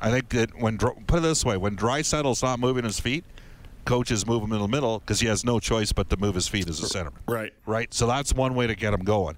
I 0.01 0.10
think 0.10 0.29
that 0.29 0.60
when 0.60 0.77
put 0.77 1.20
it 1.20 1.22
this 1.22 1.46
way, 1.46 1.58
when 1.58 1.75
Draisaitl's 1.75 2.41
not 2.41 2.60
moving 2.60 2.84
his 2.84 3.00
feet, 3.00 3.24
coaches 3.86 4.25
move 4.25 4.43
him 4.43 4.51
in 4.51 4.60
the 4.60 4.67
middle 4.67 5.00
because 5.00 5.20
he 5.20 5.27
has 5.27 5.46
no 5.46 5.60
choice 5.60 5.91
but 5.91 6.10
to 6.10 6.17
move 6.17 6.36
his 6.36 6.48
feet 6.48 6.67
as 6.67 6.81
a 6.84 6.88
centerman. 6.88 7.20
right. 7.27 7.53
Right. 7.65 7.93
So 7.93 8.08
that's 8.08 8.34
one 8.34 8.55
way 8.55 8.67
to 8.67 8.75
get 8.75 8.93
him 8.93 9.03
going. 9.03 9.38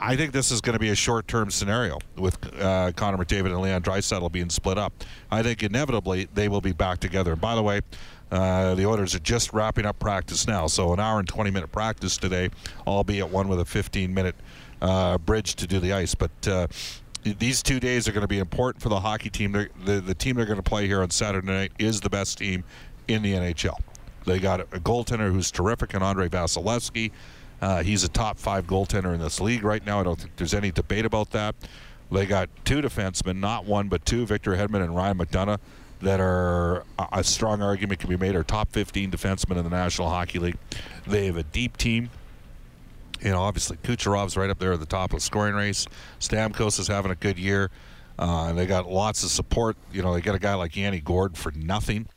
I 0.00 0.14
think 0.14 0.32
this 0.32 0.52
is 0.52 0.60
going 0.60 0.74
to 0.74 0.78
be 0.78 0.90
a 0.90 0.94
short-term 0.94 1.50
scenario 1.50 1.98
with 2.16 2.38
uh, 2.60 2.92
Connor 2.94 3.18
McDavid 3.18 3.46
and 3.46 3.60
Leon 3.60 3.82
Draisaitl 3.82 4.30
being 4.30 4.48
split 4.48 4.78
up. 4.78 4.92
I 5.30 5.42
think 5.42 5.62
inevitably 5.62 6.28
they 6.34 6.48
will 6.48 6.60
be 6.60 6.72
back 6.72 7.00
together. 7.00 7.32
And 7.32 7.40
by 7.40 7.56
the 7.56 7.62
way, 7.62 7.80
uh, 8.30 8.74
the 8.76 8.86
Oilers 8.86 9.14
are 9.16 9.20
just 9.20 9.52
wrapping 9.52 9.86
up 9.86 9.98
practice 9.98 10.46
now, 10.46 10.68
so 10.68 10.92
an 10.92 11.00
hour 11.00 11.18
and 11.18 11.26
20-minute 11.26 11.72
practice 11.72 12.16
today, 12.16 12.50
albeit 12.86 13.28
one 13.28 13.48
with 13.48 13.58
a 13.60 13.64
15-minute 13.64 14.36
uh, 14.82 15.18
bridge 15.18 15.56
to 15.56 15.66
do 15.66 15.80
the 15.80 15.92
ice. 15.92 16.14
But 16.14 16.30
uh, 16.46 16.68
these 17.22 17.62
two 17.62 17.80
days 17.80 18.08
are 18.08 18.12
going 18.12 18.22
to 18.22 18.28
be 18.28 18.38
important 18.38 18.82
for 18.82 18.88
the 18.88 19.00
hockey 19.00 19.30
team. 19.30 19.52
The 19.52 20.00
the 20.00 20.14
team 20.14 20.36
they're 20.36 20.46
going 20.46 20.62
to 20.62 20.62
play 20.62 20.86
here 20.86 21.02
on 21.02 21.10
Saturday 21.10 21.46
night 21.46 21.72
is 21.78 22.00
the 22.00 22.10
best 22.10 22.38
team 22.38 22.64
in 23.08 23.22
the 23.22 23.34
NHL. 23.34 23.78
They 24.24 24.38
got 24.38 24.60
a, 24.60 24.64
goaltender 24.64 25.32
who's 25.32 25.50
terrific, 25.50 25.94
and 25.94 26.02
Andrei 26.02 26.28
Vasilevskiy. 26.28 27.10
Uh, 27.60 27.82
he's 27.82 28.04
a 28.04 28.08
top 28.08 28.38
five 28.38 28.66
goaltender 28.66 29.14
in 29.14 29.20
this 29.20 29.40
league 29.40 29.64
right 29.64 29.84
now. 29.84 30.00
I 30.00 30.02
don't 30.04 30.18
think 30.18 30.36
there's 30.36 30.54
any 30.54 30.70
debate 30.70 31.04
about 31.04 31.30
that. 31.30 31.54
They 32.10 32.26
got 32.26 32.48
two 32.64 32.80
defensemen, 32.80 33.38
not 33.38 33.64
one 33.64 33.88
but 33.88 34.04
two, 34.06 34.26
Victor 34.26 34.52
Hedman 34.52 34.82
and 34.82 34.94
Ryan 34.94 35.18
McDonagh, 35.18 35.58
that 36.00 36.20
are 36.20 36.84
a 37.12 37.24
strong 37.24 37.60
argument 37.60 38.00
can 38.00 38.08
be 38.08 38.16
made 38.16 38.34
are 38.36 38.44
top 38.44 38.70
15 38.72 39.10
defensemen 39.10 39.56
in 39.56 39.64
the 39.64 39.70
National 39.70 40.08
Hockey 40.08 40.38
League. 40.38 40.58
They 41.06 41.26
have 41.26 41.36
a 41.36 41.42
deep 41.42 41.76
team 41.76 42.10
you 43.20 43.30
know, 43.30 43.40
obviously 43.40 43.76
Kucherov's 43.78 44.36
right 44.36 44.50
up 44.50 44.58
there 44.58 44.72
at 44.72 44.80
the 44.80 44.86
top 44.86 45.12
of 45.12 45.18
the 45.18 45.24
scoring 45.24 45.54
race. 45.54 45.86
Stamkos 46.20 46.78
is 46.78 46.88
having 46.88 47.10
a 47.10 47.16
good 47.16 47.38
year. 47.38 47.70
Uh, 48.18 48.46
and 48.48 48.58
they 48.58 48.66
got 48.66 48.90
lots 48.90 49.22
of 49.22 49.30
support. 49.30 49.76
You 49.92 50.02
know, 50.02 50.12
they 50.12 50.20
got 50.20 50.34
a 50.34 50.40
guy 50.40 50.54
like 50.54 50.76
Yanni 50.76 51.00
Gourde 51.00 51.36
for 51.36 51.52
nothing. 51.52 52.08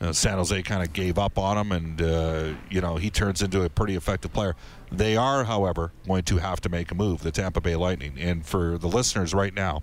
Uh, 0.00 0.12
San 0.12 0.38
Jose 0.38 0.62
kind 0.62 0.82
of 0.82 0.92
gave 0.94 1.18
up 1.18 1.38
on 1.38 1.58
him, 1.58 1.72
and 1.72 2.00
uh, 2.00 2.54
you 2.70 2.80
know 2.80 2.96
he 2.96 3.10
turns 3.10 3.42
into 3.42 3.62
a 3.62 3.68
pretty 3.68 3.96
effective 3.96 4.32
player. 4.32 4.56
They 4.90 5.16
are, 5.16 5.44
however, 5.44 5.92
going 6.06 6.24
to 6.24 6.38
have 6.38 6.60
to 6.62 6.70
make 6.70 6.90
a 6.90 6.94
move. 6.94 7.22
The 7.22 7.30
Tampa 7.30 7.60
Bay 7.60 7.76
Lightning, 7.76 8.18
and 8.18 8.44
for 8.44 8.78
the 8.78 8.88
listeners 8.88 9.34
right 9.34 9.52
now, 9.52 9.82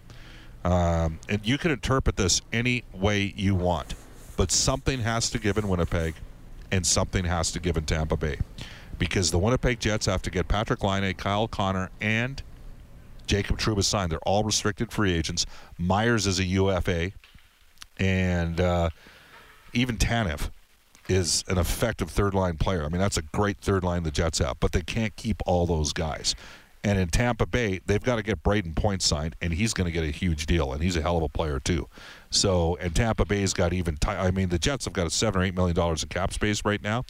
um, 0.64 1.20
and 1.30 1.46
you 1.46 1.60
can 1.60 1.70
interpret 1.70 2.18
this 2.18 2.42
any 2.52 2.84
way 2.94 3.32
you 3.36 3.54
want, 3.54 3.94
but 4.38 4.52
something 4.52 5.02
has 5.02 5.30
to 5.30 5.40
give 5.40 5.58
in 5.58 5.68
Winnipeg, 5.68 6.16
and 6.72 6.86
something 6.86 7.26
has 7.26 7.52
to 7.52 7.60
give 7.60 7.78
in 7.78 7.86
Tampa 7.86 8.18
Bay, 8.18 8.40
because 8.98 9.32
the 9.32 9.40
Winnipeg 9.40 9.80
Jets 9.80 10.06
have 10.06 10.22
to 10.24 10.30
get 10.30 10.48
Patrik 10.48 10.84
Laine, 10.84 11.14
Kyle 11.14 11.48
Connor, 11.48 11.90
and 12.02 12.42
Jacob 13.26 13.58
Trouba 13.58 13.84
signed. 13.84 14.12
They're 14.12 14.20
all 14.20 14.44
restricted 14.44 14.92
free 14.92 15.14
agents. 15.14 15.46
Myers 15.78 16.28
is 16.28 16.40
a 16.40 16.44
UFA, 16.44 17.12
and 18.00 18.60
uh, 18.60 18.90
even 19.74 19.98
Tanev 19.98 20.50
is 21.10 21.44
an 21.48 21.58
effective 21.58 22.10
third 22.10 22.34
line 22.34 22.58
player. 22.58 22.84
I 22.86 22.90
mean, 22.90 23.00
that's 23.00 23.18
a 23.18 23.22
great 23.22 23.58
third 23.60 23.84
line 23.84 24.04
the 24.04 24.12
Jets 24.12 24.40
have, 24.40 24.60
but 24.60 24.72
they 24.72 24.82
can't 24.82 25.16
keep 25.16 25.42
all 25.46 25.66
those 25.66 25.94
guys. 25.94 26.36
And 26.84 26.98
in 27.00 27.10
Tampa 27.10 27.46
Bay, 27.46 27.82
they've 27.86 28.04
got 28.04 28.16
to 28.16 28.24
get 28.24 28.44
Brayden 28.44 28.76
Point 28.76 29.02
signed, 29.02 29.36
and 29.42 29.54
he's 29.54 29.74
going 29.74 29.86
to 29.86 29.92
get 29.92 30.04
a 30.04 30.12
huge 30.12 30.46
deal, 30.46 30.72
and 30.72 30.82
he's 30.82 30.96
a 30.96 31.02
hell 31.02 31.18
of 31.18 31.24
a 31.24 31.30
player 31.30 31.60
too. 31.60 31.88
So, 32.30 32.78
and 32.80 32.96
Tampa 32.96 33.26
Bay's 33.26 33.54
got 33.54 33.74
even. 33.74 33.98
T- 33.98 34.10
I 34.10 34.32
mean, 34.32 34.50
the 34.50 34.60
Jets 34.60 34.86
have 34.86 34.94
got 34.94 35.08
a 35.08 35.10
seven 35.10 35.42
or 35.42 35.44
eight 35.44 35.56
million 35.56 35.76
dollars 35.76 36.04
in 36.04 36.10
cap 36.10 36.32
space 36.32 36.64
right 36.64 36.82
now, 36.82 37.04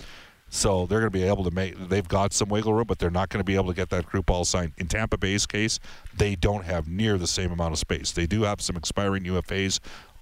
so 0.49 0.85
they're 0.85 0.99
going 0.99 1.11
to 1.11 1.17
be 1.17 1.23
able 1.23 1.43
to 1.43 1.51
make. 1.51 1.77
They've 1.89 2.07
got 2.07 2.33
some 2.33 2.49
wiggle 2.49 2.73
room, 2.73 2.85
but 2.87 2.99
they're 2.99 3.09
not 3.09 3.29
going 3.29 3.39
to 3.39 3.45
be 3.45 3.55
able 3.55 3.67
to 3.67 3.73
get 3.73 3.89
that 3.89 4.05
group 4.05 4.29
all 4.29 4.45
signed. 4.45 4.73
In 4.77 4.87
Tampa 4.87 5.17
Bay's 5.17 5.45
case, 5.45 5.79
they 6.15 6.35
don't 6.35 6.65
have 6.65 6.87
near 6.87 7.17
the 7.17 7.27
same 7.27 7.51
amount 7.51 7.73
of 7.73 7.79
space. 7.79 8.11
They 8.11 8.27
do 8.27 8.43
have 8.43 8.61
some 8.61 8.75
expiring 8.77 9.23
UFAs 9.23 9.79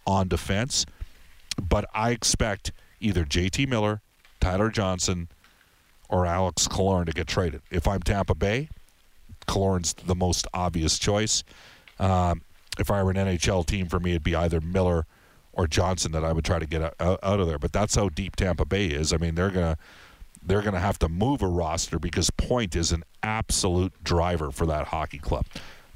on 0.08 0.28
defense, 0.28 0.86
but 1.62 1.86
I 1.94 2.12
expect 2.12 2.72
either 3.00 3.24
JT 3.24 3.68
Miller, 3.68 4.02
Tyler 4.40 4.70
Johnson, 4.70 5.30
or 6.10 6.26
Alex 6.26 6.68
Killorn 6.68 7.06
to 7.06 7.12
get 7.12 7.28
traded. 7.28 7.62
If 7.70 7.88
I'm 7.88 8.02
Tampa 8.02 8.36
Bay, 8.36 8.70
Killorn's 9.48 9.94
the 9.94 10.16
most 10.16 10.48
obvious 10.54 10.98
choice. 10.98 11.44
Um, 12.00 12.42
if 12.80 12.92
I 12.92 13.02
were 13.04 13.12
an 13.12 13.18
NHL 13.18 13.66
team, 13.66 13.88
for 13.88 14.00
me, 14.00 14.12
it'd 14.12 14.24
be 14.24 14.36
either 14.36 14.60
Miller 14.60 15.06
or 15.54 15.68
Johnson 15.68 16.12
that 16.12 16.24
I 16.24 16.34
would 16.34 16.44
try 16.44 16.60
to 16.60 16.66
get 16.66 16.82
out, 16.82 17.20
out 17.24 17.40
of 17.40 17.48
there. 17.48 17.60
But 17.60 17.72
that's 17.72 17.96
how 17.96 18.10
deep 18.10 18.36
Tampa 18.36 18.66
Bay 18.66 18.88
is. 18.88 19.14
I 19.14 19.18
mean, 19.18 19.36
they're 19.36 19.52
gonna 19.52 19.78
they're 20.46 20.62
gonna 20.62 20.80
have 20.80 21.00
to 21.00 21.10
move 21.10 21.42
a 21.42 21.48
roster 21.48 22.00
because 22.00 22.30
Point 22.30 22.76
is 22.76 22.92
an 22.92 23.04
absolute 23.24 23.94
driver 24.04 24.52
for 24.52 24.66
that 24.68 24.88
hockey 24.88 25.20
club. 25.20 25.46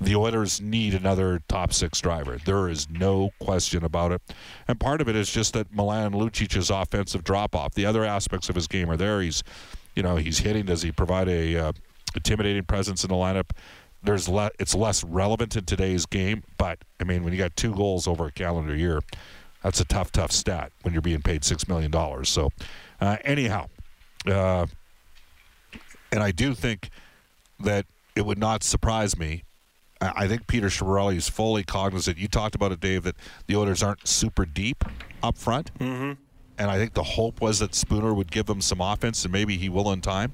The 0.01 0.15
Oilers 0.15 0.61
need 0.61 0.93
another 0.93 1.41
top 1.49 1.73
six 1.73 1.99
driver. 1.99 2.37
There 2.45 2.69
is 2.69 2.89
no 2.89 3.31
question 3.39 3.83
about 3.83 4.13
it. 4.13 4.21
And 4.67 4.79
part 4.79 5.01
of 5.01 5.09
it 5.09 5.15
is 5.15 5.29
just 5.29 5.53
that 5.53 5.73
Milan 5.73 6.13
Lucic's 6.13 6.69
offensive 6.69 7.23
drop 7.23 7.53
off. 7.53 7.73
The 7.73 7.85
other 7.85 8.05
aspects 8.05 8.47
of 8.47 8.55
his 8.55 8.67
game 8.67 8.89
are 8.89 8.95
there. 8.95 9.21
He's, 9.21 9.43
you 9.95 10.03
know, 10.03 10.15
he's 10.15 10.39
hitting. 10.39 10.65
Does 10.65 10.81
he 10.81 10.93
provide 10.93 11.27
a 11.27 11.57
uh, 11.57 11.71
intimidating 12.15 12.63
presence 12.63 13.03
in 13.03 13.09
the 13.09 13.15
lineup? 13.15 13.49
There's 14.01 14.29
le- 14.29 14.51
it's 14.57 14.73
less 14.73 15.03
relevant 15.03 15.57
in 15.57 15.65
today's 15.65 16.05
game, 16.05 16.43
but 16.57 16.79
I 17.01 17.03
mean, 17.03 17.25
when 17.25 17.33
you 17.33 17.39
got 17.39 17.57
two 17.57 17.75
goals 17.75 18.07
over 18.07 18.27
a 18.27 18.31
calendar 18.31 18.73
year, 18.73 19.01
that's 19.63 19.81
a 19.81 19.85
tough, 19.85 20.13
tough 20.13 20.31
stat 20.31 20.71
when 20.83 20.93
you're 20.93 21.01
being 21.01 21.21
paid 21.21 21.43
six 21.43 21.67
million 21.67 21.91
dollars. 21.91 22.29
So, 22.29 22.51
uh, 23.01 23.17
anyhow, 23.25 23.67
uh, 24.25 24.65
and 26.11 26.23
I 26.23 26.31
do 26.31 26.53
think 26.53 26.89
that 27.59 27.85
it 28.15 28.25
would 28.25 28.37
not 28.37 28.63
surprise 28.63 29.17
me. 29.17 29.43
I 30.01 30.11
I 30.15 30.27
think 30.27 30.47
Peter 30.47 30.67
Chiarelli 30.67 31.15
is 31.15 31.29
fully 31.29 31.63
cognizant. 31.63 32.17
You 32.17 32.27
talked 32.27 32.55
about 32.55 32.71
it, 32.71 32.79
Dave, 32.79 33.03
that 33.03 33.15
the 33.47 33.55
Oilers 33.55 33.83
aren't 33.83 34.07
super 34.07 34.45
deep 34.45 34.83
up 35.23 35.37
front, 35.37 35.73
mm-hmm. 35.79 36.13
and 36.57 36.71
I 36.71 36.77
think 36.77 36.93
the 36.93 37.03
hope 37.03 37.41
was 37.41 37.59
that 37.59 37.75
Spooner 37.75 38.13
would 38.13 38.31
give 38.31 38.45
them 38.45 38.61
some 38.61 38.81
offense, 38.81 39.23
and 39.23 39.31
maybe 39.31 39.57
he 39.57 39.69
will 39.69 39.91
in 39.91 40.01
time. 40.01 40.33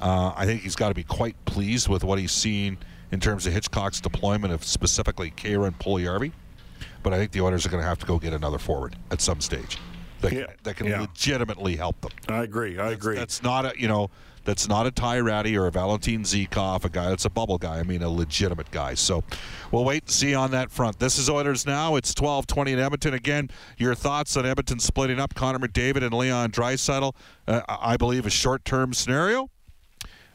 Uh, 0.00 0.32
I 0.36 0.44
think 0.44 0.62
he's 0.62 0.76
got 0.76 0.88
to 0.88 0.94
be 0.94 1.04
quite 1.04 1.36
pleased 1.44 1.88
with 1.88 2.04
what 2.04 2.18
he's 2.18 2.32
seen 2.32 2.78
in 3.12 3.20
terms 3.20 3.46
of 3.46 3.52
Hitchcock's 3.52 4.00
deployment 4.00 4.52
of 4.52 4.64
specifically 4.64 5.30
Khaira 5.30 5.68
and 5.68 5.78
Puljujärvi. 5.78 6.32
But 7.02 7.14
I 7.14 7.18
think 7.18 7.30
the 7.30 7.40
Oilers 7.42 7.64
are 7.64 7.68
going 7.68 7.82
to 7.82 7.88
have 7.88 7.98
to 8.00 8.06
go 8.06 8.18
get 8.18 8.32
another 8.32 8.58
forward 8.58 8.96
at 9.10 9.20
some 9.20 9.40
stage 9.40 9.78
that, 10.24 10.32
Yeah, 10.32 10.46
that 10.62 10.76
can 10.76 10.86
yeah. 10.86 11.00
legitimately 11.00 11.76
help 11.76 12.00
them. 12.00 12.12
I 12.28 12.42
agree. 12.42 12.78
I 12.78 12.90
agree. 12.90 13.16
That's 13.16 13.42
not 13.42 13.64
a 13.64 13.72
you 13.78 13.88
know 13.88 14.10
that's 14.44 14.68
not 14.68 14.86
a 14.86 14.90
Ty 14.90 15.20
Rattie 15.20 15.56
or 15.56 15.66
a 15.66 15.70
Valentin 15.70 16.22
Zykov, 16.22 16.84
a 16.84 16.88
guy 16.88 17.08
that's 17.08 17.24
a 17.24 17.30
bubble 17.30 17.58
guy. 17.58 17.78
I 17.78 17.82
mean, 17.82 18.02
a 18.02 18.10
legitimate 18.10 18.70
guy. 18.70 18.94
So 18.94 19.24
we'll 19.70 19.84
wait 19.84 20.02
and 20.02 20.10
see 20.10 20.34
on 20.34 20.50
that 20.50 20.70
front. 20.70 20.98
This 20.98 21.18
is 21.18 21.30
Oilers 21.30 21.66
now. 21.66 21.96
It's 21.96 22.12
12-20 22.12 22.68
in 22.68 22.78
Edmonton. 22.78 23.14
Again, 23.14 23.50
your 23.78 23.94
thoughts 23.94 24.36
on 24.36 24.44
Edmonton 24.44 24.80
splitting 24.80 25.18
up 25.18 25.34
Connor 25.34 25.58
McDavid 25.58 26.02
and 26.02 26.12
Leon 26.12 26.50
Draisaitl? 26.50 27.14
Uh, 27.48 27.62
I 27.68 27.96
believe 27.96 28.26
a 28.26 28.30
short-term 28.30 28.92
scenario. 28.92 29.48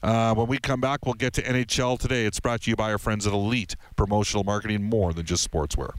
Uh, 0.01 0.33
when 0.33 0.47
we 0.47 0.57
come 0.57 0.81
back, 0.81 1.05
we'll 1.05 1.13
get 1.13 1.33
to 1.33 1.43
NHL 1.43 1.99
today. 1.99 2.25
It's 2.25 2.39
brought 2.39 2.61
to 2.63 2.69
you 2.69 2.75
by 2.75 2.91
our 2.91 2.97
friends 2.97 3.27
at 3.27 3.33
Elite 3.33 3.75
Promotional 3.95 4.43
Marketing, 4.43 4.81
more 4.83 5.13
than 5.13 5.25
just 5.25 5.49
sportswear. 5.49 5.91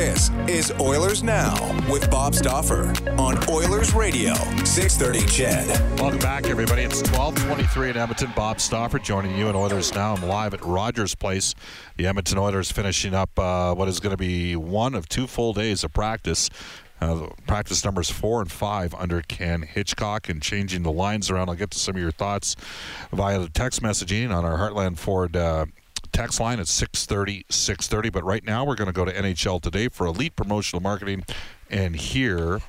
This 0.00 0.30
is 0.48 0.72
Oilers 0.80 1.22
Now 1.22 1.54
with 1.92 2.10
Bob 2.10 2.34
Stauffer 2.34 2.90
on 3.18 3.36
Oilers 3.50 3.92
Radio, 3.92 4.32
630 4.64 5.26
CHED. 5.26 6.00
Welcome 6.00 6.18
back, 6.20 6.46
everybody. 6.46 6.84
It's 6.84 7.02
12:23 7.02 7.90
in 7.90 7.98
Edmonton. 7.98 8.32
Bob 8.34 8.62
Stauffer 8.62 8.98
joining 8.98 9.36
you 9.36 9.50
in 9.50 9.54
Oilers 9.54 9.94
now. 9.94 10.14
I'm 10.14 10.26
live 10.26 10.54
at 10.54 10.64
Rogers 10.64 11.14
Place. 11.14 11.54
The 11.98 12.06
Edmonton 12.06 12.38
Oilers 12.38 12.72
finishing 12.72 13.12
up 13.12 13.38
uh, 13.38 13.74
what 13.74 13.88
is 13.88 14.00
going 14.00 14.12
to 14.12 14.16
be 14.16 14.56
one 14.56 14.94
of 14.94 15.06
two 15.06 15.26
full 15.26 15.52
days 15.52 15.84
of 15.84 15.92
practice. 15.92 16.48
Uh, 17.02 17.26
practice 17.46 17.84
numbers 17.84 18.08
four 18.08 18.40
and 18.40 18.50
five 18.50 18.94
under 18.94 19.20
Ken 19.20 19.60
Hitchcock 19.60 20.30
and 20.30 20.40
changing 20.40 20.82
the 20.82 20.92
lines 20.92 21.30
around. 21.30 21.50
I'll 21.50 21.56
get 21.56 21.72
to 21.72 21.78
some 21.78 21.96
of 21.96 22.00
your 22.00 22.10
thoughts 22.10 22.56
via 23.12 23.38
the 23.38 23.50
text 23.50 23.82
messaging 23.82 24.34
on 24.34 24.46
our 24.46 24.56
Heartland 24.56 24.96
Ford 24.96 25.36
uh, 25.36 25.66
text 26.12 26.40
line 26.40 26.60
at 26.60 26.68
630 26.68 27.44
630 27.48 28.10
but 28.10 28.24
right 28.24 28.44
now 28.44 28.64
we're 28.64 28.74
going 28.74 28.86
to 28.86 28.92
go 28.92 29.04
to 29.04 29.12
nhl 29.12 29.60
today 29.60 29.88
for 29.88 30.06
elite 30.06 30.36
promotional 30.36 30.82
marketing 30.82 31.24
and 31.70 31.96
here 31.96 32.60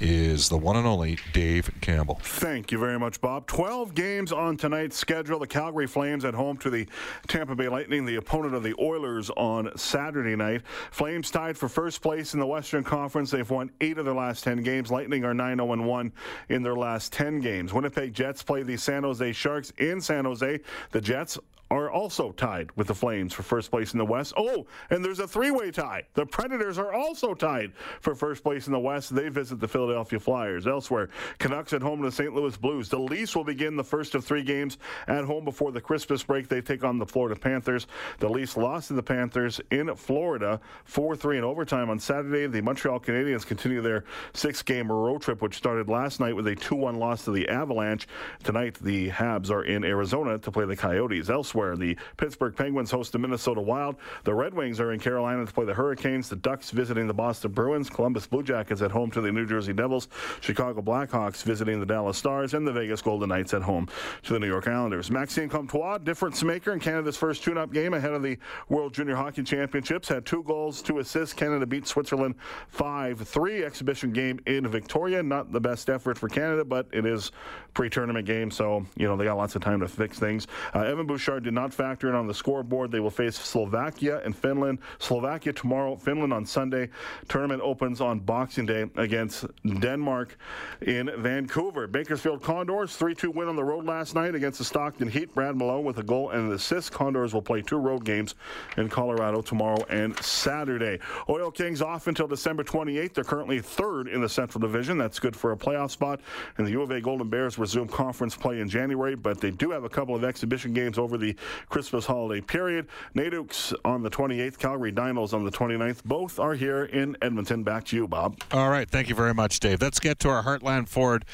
is 0.00 0.48
the 0.48 0.58
one 0.58 0.76
and 0.76 0.86
only 0.86 1.18
dave 1.32 1.70
campbell 1.80 2.18
Thank 2.22 2.72
you 2.72 2.78
very 2.78 2.98
much, 2.98 3.20
Bob. 3.20 3.46
12 3.46 3.94
games 3.94 4.32
on 4.32 4.56
tonight's 4.56 4.96
schedule. 4.96 5.38
The 5.38 5.46
Calgary 5.46 5.86
Flames 5.86 6.24
at 6.24 6.34
home 6.34 6.56
to 6.58 6.70
the 6.70 6.88
Tampa 7.28 7.54
Bay 7.54 7.68
Lightning, 7.68 8.04
the 8.04 8.16
opponent 8.16 8.54
of 8.54 8.62
the 8.62 8.74
Oilers 8.80 9.30
on 9.30 9.70
Saturday 9.76 10.34
night. 10.34 10.62
Flames 10.90 11.30
tied 11.30 11.56
for 11.56 11.68
first 11.68 12.02
place 12.02 12.34
in 12.34 12.40
the 12.40 12.46
Western 12.46 12.82
Conference. 12.82 13.30
They've 13.30 13.48
won 13.48 13.70
eight 13.80 13.96
of 13.98 14.04
their 14.04 14.14
last 14.14 14.42
10 14.42 14.62
games. 14.62 14.90
Lightning 14.90 15.24
are 15.24 15.34
9 15.34 15.58
0 15.58 15.82
1 15.82 16.12
in 16.48 16.62
their 16.62 16.74
last 16.74 17.12
10 17.12 17.40
games. 17.40 17.72
Winnipeg 17.72 18.12
Jets 18.12 18.42
play 18.42 18.62
the 18.64 18.76
San 18.76 19.04
Jose 19.04 19.32
Sharks 19.32 19.72
in 19.78 20.00
San 20.00 20.24
Jose. 20.24 20.60
The 20.90 21.00
Jets 21.00 21.38
are 21.70 21.81
also 21.92 22.32
tied 22.32 22.70
with 22.76 22.86
the 22.86 22.94
Flames 22.94 23.32
for 23.32 23.42
first 23.42 23.70
place 23.70 23.92
in 23.92 23.98
the 23.98 24.04
West. 24.04 24.32
Oh, 24.36 24.66
and 24.90 25.04
there's 25.04 25.18
a 25.18 25.28
three 25.28 25.50
way 25.50 25.70
tie. 25.70 26.04
The 26.14 26.26
Predators 26.26 26.78
are 26.78 26.92
also 26.92 27.34
tied 27.34 27.72
for 28.00 28.14
first 28.14 28.42
place 28.42 28.66
in 28.66 28.72
the 28.72 28.78
West. 28.78 29.14
They 29.14 29.28
visit 29.28 29.60
the 29.60 29.68
Philadelphia 29.68 30.18
Flyers. 30.18 30.66
Elsewhere, 30.66 31.10
Canucks 31.38 31.72
at 31.72 31.82
home 31.82 32.00
to 32.00 32.06
the 32.06 32.12
St. 32.12 32.34
Louis 32.34 32.56
Blues. 32.56 32.88
The 32.88 32.98
Leafs 32.98 33.36
will 33.36 33.44
begin 33.44 33.76
the 33.76 33.84
first 33.84 34.14
of 34.14 34.24
three 34.24 34.42
games 34.42 34.78
at 35.06 35.24
home 35.24 35.44
before 35.44 35.72
the 35.72 35.80
Christmas 35.80 36.22
break. 36.22 36.48
They 36.48 36.60
take 36.60 36.84
on 36.84 36.98
the 36.98 37.06
Florida 37.06 37.38
Panthers. 37.38 37.86
The 38.18 38.28
Leafs 38.28 38.56
lost 38.56 38.88
to 38.88 38.94
the 38.94 39.02
Panthers 39.02 39.60
in 39.70 39.94
Florida 39.94 40.60
4 40.84 41.16
3 41.16 41.38
in 41.38 41.44
overtime 41.44 41.90
on 41.90 41.98
Saturday. 41.98 42.46
The 42.46 42.62
Montreal 42.62 43.00
Canadiens 43.00 43.46
continue 43.46 43.82
their 43.82 44.04
six 44.34 44.62
game 44.62 44.90
road 44.90 45.22
trip, 45.22 45.42
which 45.42 45.56
started 45.56 45.88
last 45.88 46.20
night 46.20 46.34
with 46.34 46.46
a 46.46 46.54
2 46.54 46.74
1 46.74 46.96
loss 46.96 47.24
to 47.24 47.30
the 47.30 47.48
Avalanche. 47.48 48.06
Tonight, 48.42 48.78
the 48.80 49.10
Habs 49.10 49.50
are 49.50 49.64
in 49.64 49.84
Arizona 49.84 50.38
to 50.38 50.50
play 50.50 50.64
the 50.64 50.76
Coyotes. 50.76 51.30
Elsewhere, 51.30 51.76
the 51.82 51.96
Pittsburgh 52.16 52.54
Penguins 52.56 52.90
host 52.90 53.12
the 53.12 53.18
Minnesota 53.18 53.60
Wild. 53.60 53.96
The 54.24 54.32
Red 54.32 54.54
Wings 54.54 54.80
are 54.80 54.92
in 54.92 55.00
Carolina 55.00 55.44
to 55.44 55.52
play 55.52 55.64
the 55.64 55.74
Hurricanes. 55.74 56.28
The 56.28 56.36
Ducks 56.36 56.70
visiting 56.70 57.06
the 57.06 57.14
Boston 57.14 57.52
Bruins. 57.52 57.90
Columbus 57.90 58.26
Blue 58.26 58.42
Jackets 58.42 58.80
at 58.80 58.90
home 58.90 59.10
to 59.10 59.20
the 59.20 59.32
New 59.32 59.46
Jersey 59.46 59.72
Devils. 59.72 60.08
Chicago 60.40 60.80
Blackhawks 60.80 61.42
visiting 61.42 61.80
the 61.80 61.86
Dallas 61.86 62.16
Stars. 62.16 62.54
And 62.54 62.66
the 62.66 62.72
Vegas 62.72 63.02
Golden 63.02 63.28
Knights 63.28 63.52
at 63.52 63.62
home 63.62 63.88
to 64.22 64.32
the 64.32 64.38
New 64.38 64.46
York 64.46 64.68
Islanders. 64.68 65.10
Maxime 65.10 65.48
Comtois, 65.48 65.98
difference 65.98 66.42
maker 66.42 66.72
in 66.72 66.80
Canada's 66.80 67.16
first 67.16 67.42
tune 67.42 67.58
up 67.58 67.72
game 67.72 67.94
ahead 67.94 68.12
of 68.12 68.22
the 68.22 68.38
World 68.68 68.94
Junior 68.94 69.16
Hockey 69.16 69.42
Championships, 69.42 70.08
had 70.08 70.24
two 70.24 70.42
goals, 70.44 70.80
two 70.80 71.00
assists. 71.00 71.34
Canada 71.34 71.66
beat 71.66 71.86
Switzerland 71.86 72.34
5 72.68 73.20
3. 73.20 73.64
Exhibition 73.64 74.12
game 74.12 74.38
in 74.46 74.66
Victoria. 74.68 75.22
Not 75.22 75.52
the 75.52 75.60
best 75.60 75.90
effort 75.90 76.16
for 76.16 76.28
Canada, 76.28 76.64
but 76.64 76.86
it 76.92 77.04
is 77.04 77.32
pre 77.74 77.88
tournament 77.88 78.26
game, 78.26 78.50
so, 78.50 78.84
you 78.96 79.06
know, 79.06 79.16
they 79.16 79.24
got 79.24 79.36
lots 79.36 79.56
of 79.56 79.62
time 79.62 79.80
to 79.80 79.88
fix 79.88 80.18
things. 80.18 80.46
Uh, 80.74 80.80
Evan 80.80 81.06
Bouchard 81.06 81.44
did 81.44 81.54
not 81.54 81.71
factor 81.72 82.08
in 82.08 82.14
on 82.14 82.26
the 82.26 82.34
scoreboard. 82.34 82.90
They 82.90 83.00
will 83.00 83.10
face 83.10 83.36
Slovakia 83.36 84.20
and 84.24 84.36
Finland. 84.36 84.78
Slovakia 84.98 85.52
tomorrow, 85.52 85.96
Finland 85.96 86.32
on 86.32 86.46
Sunday. 86.46 86.90
Tournament 87.28 87.62
opens 87.62 88.00
on 88.00 88.20
Boxing 88.20 88.66
Day 88.66 88.86
against 88.96 89.46
Denmark 89.80 90.36
in 90.82 91.10
Vancouver. 91.18 91.86
Bakersfield 91.86 92.42
Condors, 92.42 92.96
3 92.96 93.14
2 93.14 93.30
win 93.30 93.48
on 93.48 93.56
the 93.56 93.64
road 93.64 93.84
last 93.84 94.14
night 94.14 94.34
against 94.34 94.58
the 94.58 94.64
Stockton 94.64 95.08
Heat. 95.08 95.34
Brad 95.34 95.56
Malone 95.56 95.84
with 95.84 95.98
a 95.98 96.02
goal 96.02 96.30
and 96.30 96.48
an 96.48 96.52
assist. 96.52 96.92
Condors 96.92 97.34
will 97.34 97.42
play 97.42 97.62
two 97.62 97.78
road 97.78 98.04
games 98.04 98.34
in 98.76 98.88
Colorado 98.88 99.42
tomorrow 99.42 99.84
and 99.88 100.16
Saturday. 100.22 100.98
Oil 101.28 101.50
Kings 101.50 101.82
off 101.82 102.06
until 102.06 102.26
December 102.26 102.64
28th. 102.64 103.14
They're 103.14 103.24
currently 103.24 103.60
third 103.60 104.08
in 104.08 104.20
the 104.20 104.28
Central 104.28 104.60
Division. 104.60 104.98
That's 104.98 105.18
good 105.18 105.36
for 105.36 105.52
a 105.52 105.56
playoff 105.56 105.90
spot. 105.90 106.20
And 106.58 106.66
the 106.66 106.72
U 106.72 106.82
of 106.82 106.90
A 106.90 107.00
Golden 107.00 107.28
Bears 107.28 107.58
resume 107.58 107.88
conference 107.88 108.36
play 108.36 108.60
in 108.60 108.68
January, 108.68 109.14
but 109.14 109.40
they 109.40 109.50
do 109.50 109.70
have 109.70 109.84
a 109.84 109.88
couple 109.88 110.14
of 110.14 110.24
exhibition 110.24 110.72
games 110.72 110.98
over 110.98 111.16
the 111.16 111.36
Christmas 111.68 112.06
holiday 112.06 112.40
period. 112.40 112.88
NAIT 113.14 113.32
Ooks 113.32 113.74
on 113.84 114.02
the 114.02 114.10
28th, 114.10 114.58
Calgary 114.58 114.92
Dinos 114.92 115.32
on 115.32 115.44
the 115.44 115.50
29th. 115.50 116.04
Both 116.04 116.38
are 116.38 116.54
here 116.54 116.84
in 116.84 117.16
Edmonton. 117.22 117.62
Back 117.62 117.84
to 117.86 117.96
you, 117.96 118.08
Bob. 118.08 118.38
All 118.52 118.70
right, 118.70 118.88
thank 118.88 119.08
you 119.08 119.14
very 119.14 119.34
much, 119.34 119.60
Dave. 119.60 119.80
Let's 119.82 120.00
get 120.00 120.18
to 120.20 120.28
our 120.28 120.42
Heartland 120.42 120.88
Ford 120.88 121.24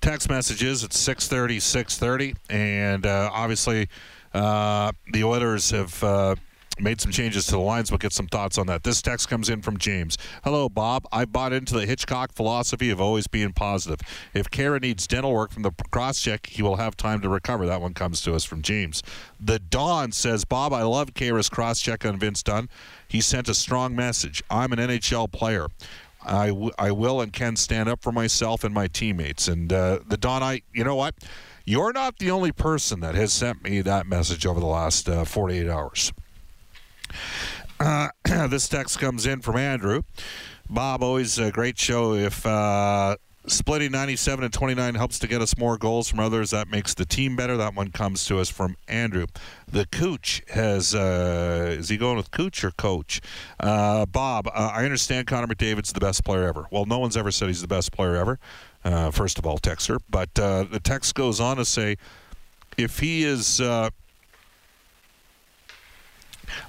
text 0.00 0.28
messages. 0.28 0.84
It's 0.84 0.96
6:30, 0.96 1.56
6:30, 1.58 2.36
and 2.50 3.06
uh, 3.06 3.30
obviously 3.32 3.88
uh, 4.34 4.92
the 5.12 5.24
Oilers 5.24 5.70
have. 5.70 6.38
Made 6.80 7.00
some 7.00 7.10
changes 7.10 7.46
to 7.46 7.52
the 7.52 7.58
lines. 7.58 7.90
We'll 7.90 7.98
get 7.98 8.12
some 8.12 8.28
thoughts 8.28 8.56
on 8.56 8.68
that. 8.68 8.84
This 8.84 9.02
text 9.02 9.28
comes 9.28 9.48
in 9.48 9.62
from 9.62 9.78
James. 9.78 10.16
Hello, 10.44 10.68
Bob. 10.68 11.06
I 11.10 11.24
bought 11.24 11.52
into 11.52 11.74
the 11.74 11.86
Hitchcock 11.86 12.32
philosophy 12.32 12.90
of 12.90 13.00
always 13.00 13.26
being 13.26 13.52
positive. 13.52 13.98
If 14.32 14.48
Khaira 14.48 14.80
needs 14.80 15.06
dental 15.08 15.32
work 15.32 15.50
from 15.50 15.64
the 15.64 15.72
cross 15.90 16.20
check, 16.20 16.46
he 16.46 16.62
will 16.62 16.76
have 16.76 16.96
time 16.96 17.20
to 17.22 17.28
recover. 17.28 17.66
That 17.66 17.80
one 17.80 17.94
comes 17.94 18.20
to 18.22 18.34
us 18.34 18.44
from 18.44 18.62
James. 18.62 19.02
The 19.40 19.58
Dawn 19.58 20.12
says, 20.12 20.44
Bob, 20.44 20.72
I 20.72 20.82
love 20.82 21.14
Khaira's 21.14 21.48
cross 21.48 21.80
check 21.80 22.06
on 22.06 22.16
Vince 22.16 22.44
Dunn. 22.44 22.68
He 23.08 23.20
sent 23.20 23.48
a 23.48 23.54
strong 23.54 23.96
message. 23.96 24.42
I'm 24.48 24.72
an 24.72 24.78
NHL 24.78 25.32
player. 25.32 25.66
I, 26.24 26.48
w- 26.48 26.72
I 26.78 26.92
will 26.92 27.20
and 27.20 27.32
can 27.32 27.56
stand 27.56 27.88
up 27.88 28.02
for 28.02 28.12
myself 28.12 28.62
and 28.62 28.72
my 28.72 28.86
teammates. 28.86 29.48
And 29.48 29.72
uh, 29.72 30.00
the 30.06 30.16
Don, 30.16 30.42
I, 30.42 30.62
you 30.72 30.84
know 30.84 30.96
what? 30.96 31.14
You're 31.64 31.92
not 31.92 32.18
the 32.18 32.30
only 32.30 32.52
person 32.52 33.00
that 33.00 33.14
has 33.14 33.32
sent 33.32 33.62
me 33.62 33.80
that 33.82 34.06
message 34.06 34.46
over 34.46 34.60
the 34.60 34.66
last 34.66 35.08
uh, 35.08 35.24
48 35.24 35.68
hours. 35.68 36.12
Uh, 37.80 38.08
this 38.48 38.68
text 38.68 38.98
comes 38.98 39.26
in 39.26 39.40
from 39.40 39.56
Andrew. 39.56 40.02
Bob, 40.70 41.02
always 41.02 41.38
a 41.38 41.50
great 41.50 41.78
show. 41.78 42.14
If 42.14 42.44
uh, 42.44 43.16
splitting 43.46 43.92
97 43.92 44.44
and 44.44 44.52
29 44.52 44.94
helps 44.94 45.18
to 45.20 45.26
get 45.26 45.40
us 45.40 45.56
more 45.56 45.78
goals 45.78 46.08
from 46.08 46.20
others, 46.20 46.50
that 46.50 46.68
makes 46.68 46.94
the 46.94 47.04
team 47.04 47.36
better. 47.36 47.56
That 47.56 47.74
one 47.74 47.90
comes 47.90 48.26
to 48.26 48.38
us 48.38 48.48
from 48.48 48.76
Andrew. 48.86 49.26
The 49.66 49.86
Cooch 49.86 50.42
has, 50.48 50.94
uh, 50.94 51.76
is 51.78 51.88
he 51.88 51.96
going 51.96 52.16
with 52.16 52.30
Cooch 52.30 52.64
or 52.64 52.70
Coach? 52.72 53.20
Uh, 53.60 54.06
Bob, 54.06 54.48
uh, 54.48 54.72
I 54.74 54.84
understand 54.84 55.26
Connor 55.26 55.46
McDavid's 55.46 55.92
the 55.92 56.00
best 56.00 56.24
player 56.24 56.46
ever. 56.46 56.66
Well, 56.70 56.84
no 56.84 56.98
one's 56.98 57.16
ever 57.16 57.30
said 57.30 57.48
he's 57.48 57.62
the 57.62 57.68
best 57.68 57.92
player 57.92 58.16
ever, 58.16 58.38
uh, 58.84 59.10
first 59.10 59.38
of 59.38 59.46
all, 59.46 59.58
Texter. 59.58 59.98
But 60.10 60.34
the 60.34 60.80
text 60.82 61.14
goes 61.14 61.40
on 61.40 61.56
to 61.56 61.64
say 61.64 61.96
if 62.76 62.98
he 62.98 63.24
is. 63.24 63.60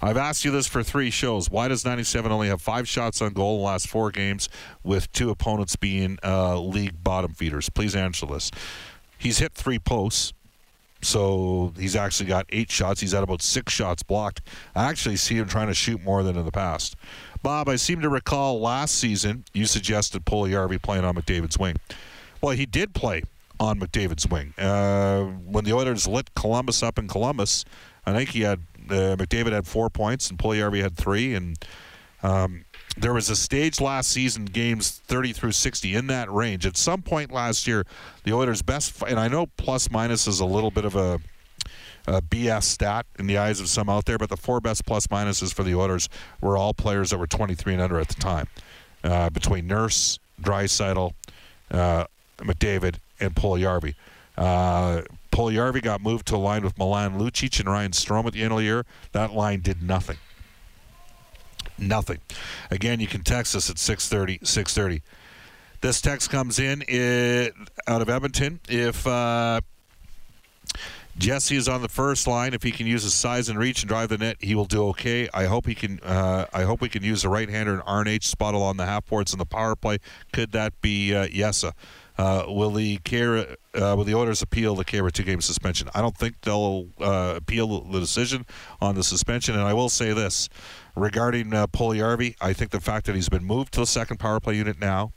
I've 0.01 0.17
asked 0.17 0.45
you 0.45 0.51
this 0.51 0.67
for 0.67 0.83
three 0.83 1.09
shows. 1.09 1.49
Why 1.49 1.67
does 1.67 1.85
97 1.85 2.31
only 2.31 2.47
have 2.47 2.61
five 2.61 2.87
shots 2.87 3.21
on 3.21 3.33
goal 3.33 3.55
in 3.55 3.61
the 3.61 3.65
last 3.65 3.87
four 3.87 4.11
games 4.11 4.49
with 4.83 5.11
two 5.11 5.29
opponents 5.29 5.75
being 5.75 6.17
uh, 6.23 6.59
league 6.59 7.03
bottom 7.03 7.33
feeders? 7.33 7.69
Please 7.69 7.95
answer 7.95 8.25
this. 8.25 8.51
He's 9.17 9.39
hit 9.39 9.53
three 9.53 9.79
posts, 9.79 10.33
so 11.01 11.73
he's 11.77 11.95
actually 11.95 12.27
got 12.27 12.45
eight 12.49 12.71
shots. 12.71 13.01
He's 13.01 13.11
had 13.11 13.23
about 13.23 13.41
six 13.41 13.73
shots 13.73 14.03
blocked. 14.03 14.41
I 14.75 14.89
actually 14.89 15.17
see 15.17 15.35
him 15.35 15.47
trying 15.47 15.67
to 15.67 15.73
shoot 15.73 16.03
more 16.03 16.23
than 16.23 16.37
in 16.37 16.45
the 16.45 16.51
past. 16.51 16.95
Bob, 17.41 17.69
I 17.69 17.77
seem 17.77 18.01
to 18.01 18.09
recall 18.09 18.59
last 18.59 18.95
season 18.95 19.45
you 19.53 19.65
suggested 19.65 20.25
Puljujärvi 20.25 20.81
playing 20.81 21.05
on 21.05 21.15
McDavid's 21.15 21.57
wing. 21.57 21.77
Well, 22.41 22.55
he 22.55 22.65
did 22.65 22.93
play 22.93 23.23
on 23.59 23.79
McDavid's 23.79 24.27
wing. 24.27 24.53
Uh, 24.57 25.23
when 25.23 25.65
the 25.65 25.73
Oilers 25.73 26.07
lit 26.07 26.33
Columbus 26.35 26.81
up 26.81 26.97
in 26.97 27.07
Columbus, 27.07 27.65
I 28.05 28.13
think 28.13 28.29
he 28.29 28.41
had 28.41 28.61
uh, 28.91 29.15
McDavid 29.15 29.52
had 29.52 29.67
four 29.67 29.89
points 29.89 30.30
and 30.30 30.38
Puljujärvi 30.38 30.82
had 30.82 30.95
three, 30.95 31.34
and 31.36 31.58
um, 32.23 32.65
there 32.97 33.13
was 33.13 33.30
a 33.30 33.36
stage 33.36 33.80
last 33.80 34.12
season, 34.12 34.45
games 34.45 35.02
30 35.08 35.34
through 35.34 35.52
60 35.54 35.95
in 35.95 36.08
that 36.08 36.32
range. 36.32 36.65
At 36.65 36.78
some 36.78 37.02
point 37.02 37.32
last 37.32 37.67
year, 37.67 37.86
the 38.23 38.34
Oilers' 38.34 38.62
best, 38.62 39.02
and 39.08 39.19
I 39.19 39.28
know 39.28 39.45
plus 39.45 39.89
minus 39.89 40.28
is 40.28 40.39
a 40.39 40.45
little 40.45 40.71
bit 40.71 40.86
of 40.86 40.95
a, 40.95 41.19
a 42.08 42.21
BS 42.21 42.63
stat 42.63 43.06
in 43.17 43.28
the 43.28 43.38
eyes 43.38 43.60
of 43.60 43.69
some 43.69 43.89
out 43.89 44.06
there, 44.06 44.17
but 44.17 44.30
the 44.30 44.38
four 44.38 44.60
best 44.60 44.86
plus 44.86 45.08
minuses 45.08 45.54
for 45.54 45.63
the 45.63 45.75
Oilers 45.75 46.10
were 46.41 46.58
all 46.58 46.73
players 46.73 47.12
that 47.12 47.17
were 47.17 47.28
23 47.28 47.73
and 47.73 47.82
under 47.82 47.99
at 47.99 48.10
the 48.10 48.15
time, 48.15 48.47
uh, 49.04 49.30
between 49.30 49.67
Nurse, 49.67 50.19
Draisaitl, 50.41 51.13
uh, 51.71 52.06
McDavid, 52.38 52.95
and 53.19 53.36
Puljujärvi. 53.36 53.95
Uh, 54.38 55.02
Puljujärvi 55.31 55.81
got 55.81 56.01
moved 56.01 56.25
to 56.27 56.35
a 56.35 56.37
line 56.37 56.63
with 56.63 56.77
Milan 56.77 57.19
Lucic 57.19 57.59
and 57.59 57.69
Ryan 57.69 57.91
Strome 57.91 58.25
at 58.25 58.33
the 58.33 58.43
end 58.43 58.51
of 58.51 58.59
the 58.59 58.63
year. 58.65 58.85
That 59.11 59.33
line 59.33 59.61
did 59.61 59.81
nothing. 59.81 60.17
Nothing. 61.77 62.19
Again, 62.71 62.99
you 62.99 63.07
can 63.07 63.23
text 63.23 63.55
us 63.55 63.69
at 63.69 63.77
630, 63.77 64.45
630. 64.45 65.01
This 65.81 66.01
text 66.01 66.29
comes 66.29 66.59
in 66.59 66.83
it, 66.87 67.53
out 67.87 68.01
of 68.01 68.09
Edmonton. 68.09 68.59
If 68.67 69.07
uh, 69.07 69.61
Jesse 71.17 71.55
is 71.55 71.69
on 71.69 71.81
the 71.81 71.87
first 71.87 72.27
line, 72.27 72.53
if 72.53 72.63
he 72.63 72.71
can 72.71 72.85
use 72.85 73.03
his 73.03 73.13
size 73.13 73.47
and 73.47 73.57
reach 73.57 73.81
and 73.81 73.89
drive 73.89 74.09
the 74.09 74.17
net, 74.17 74.37
he 74.39 74.55
will 74.55 74.65
do 74.65 74.87
okay. 74.89 75.29
I 75.33 75.45
hope 75.45 75.67
he 75.67 75.75
can. 75.75 75.99
Uh, 76.01 76.45
I 76.53 76.63
hope 76.63 76.81
we 76.81 76.89
can 76.89 77.03
use 77.03 77.21
the 77.21 77.29
right-hander 77.29 77.73
and 77.73 77.83
RNH 77.83 78.23
spot 78.23 78.53
along 78.53 78.77
the 78.77 78.85
half 78.85 79.05
boards 79.05 79.31
in 79.31 79.39
the 79.39 79.45
power 79.45 79.75
play. 79.75 79.99
Could 80.33 80.51
that 80.51 80.79
be 80.81 81.15
uh, 81.15 81.27
Yessa? 81.27 81.73
Uh, 82.19 82.43
will 82.49 82.71
the 82.71 82.97
care 82.97 83.38
uh, 83.38 83.95
will 83.95 84.03
the 84.03 84.13
Oilers 84.13 84.41
appeal 84.41 84.75
the 84.75 84.84
Khaira 84.84 85.10
two 85.10 85.23
game 85.23 85.39
suspension? 85.39 85.88
I 85.95 86.01
don't 86.01 86.17
think 86.17 86.41
they'll 86.41 86.88
uh, 86.99 87.36
appeal 87.38 87.79
the 87.79 88.01
decision 88.01 88.45
on 88.82 88.95
the 88.95 89.05
suspension. 89.05 89.55
And 89.55 89.63
I 89.63 89.73
will 89.73 89.88
say 89.88 90.12
this 90.12 90.49
regarding 90.97 91.53
uh, 91.53 91.67
Puljujärvi, 91.67 92.36
I 92.41 92.51
think 92.51 92.71
the 92.71 92.82
fact 92.82 93.05
that 93.05 93.15
he's 93.15 93.29
been 93.29 93.45
moved 93.45 93.73
to 93.75 93.79
the 93.79 93.88
second 93.88 94.17
power 94.17 94.41
play 94.41 94.55
unit 94.55 94.82
now, 94.82 95.13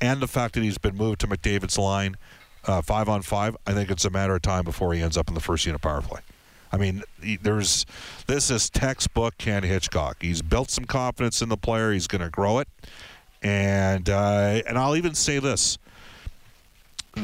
and 0.00 0.22
the 0.22 0.26
fact 0.26 0.54
that 0.54 0.62
he's 0.62 0.78
been 0.78 0.96
moved 0.96 1.20
to 1.20 1.26
McDavid's 1.26 1.76
line 1.76 2.16
uh, 2.64 2.80
five 2.80 3.06
on 3.10 3.20
five, 3.20 3.54
I 3.66 3.74
think 3.74 3.90
it's 3.90 4.06
a 4.06 4.10
matter 4.10 4.34
of 4.34 4.40
time 4.40 4.64
before 4.64 4.94
he 4.94 5.02
ends 5.02 5.18
up 5.18 5.28
in 5.28 5.34
the 5.34 5.40
first 5.40 5.66
unit 5.66 5.82
power 5.82 6.00
play. 6.00 6.20
I 6.72 6.78
mean, 6.78 7.02
there's 7.42 7.84
this 8.28 8.50
is 8.50 8.70
textbook 8.70 9.36
Ken 9.36 9.62
Hitchcock. 9.62 10.16
He's 10.22 10.40
built 10.40 10.70
some 10.70 10.86
confidence 10.86 11.42
in 11.42 11.50
the 11.50 11.58
player. 11.58 11.92
He's 11.92 12.06
going 12.06 12.22
to 12.22 12.30
grow 12.30 12.60
it, 12.60 12.68
and 13.42 14.08
uh, 14.08 14.62
and 14.66 14.78
I'll 14.78 14.96
even 14.96 15.14
say 15.14 15.38
this: 15.38 15.76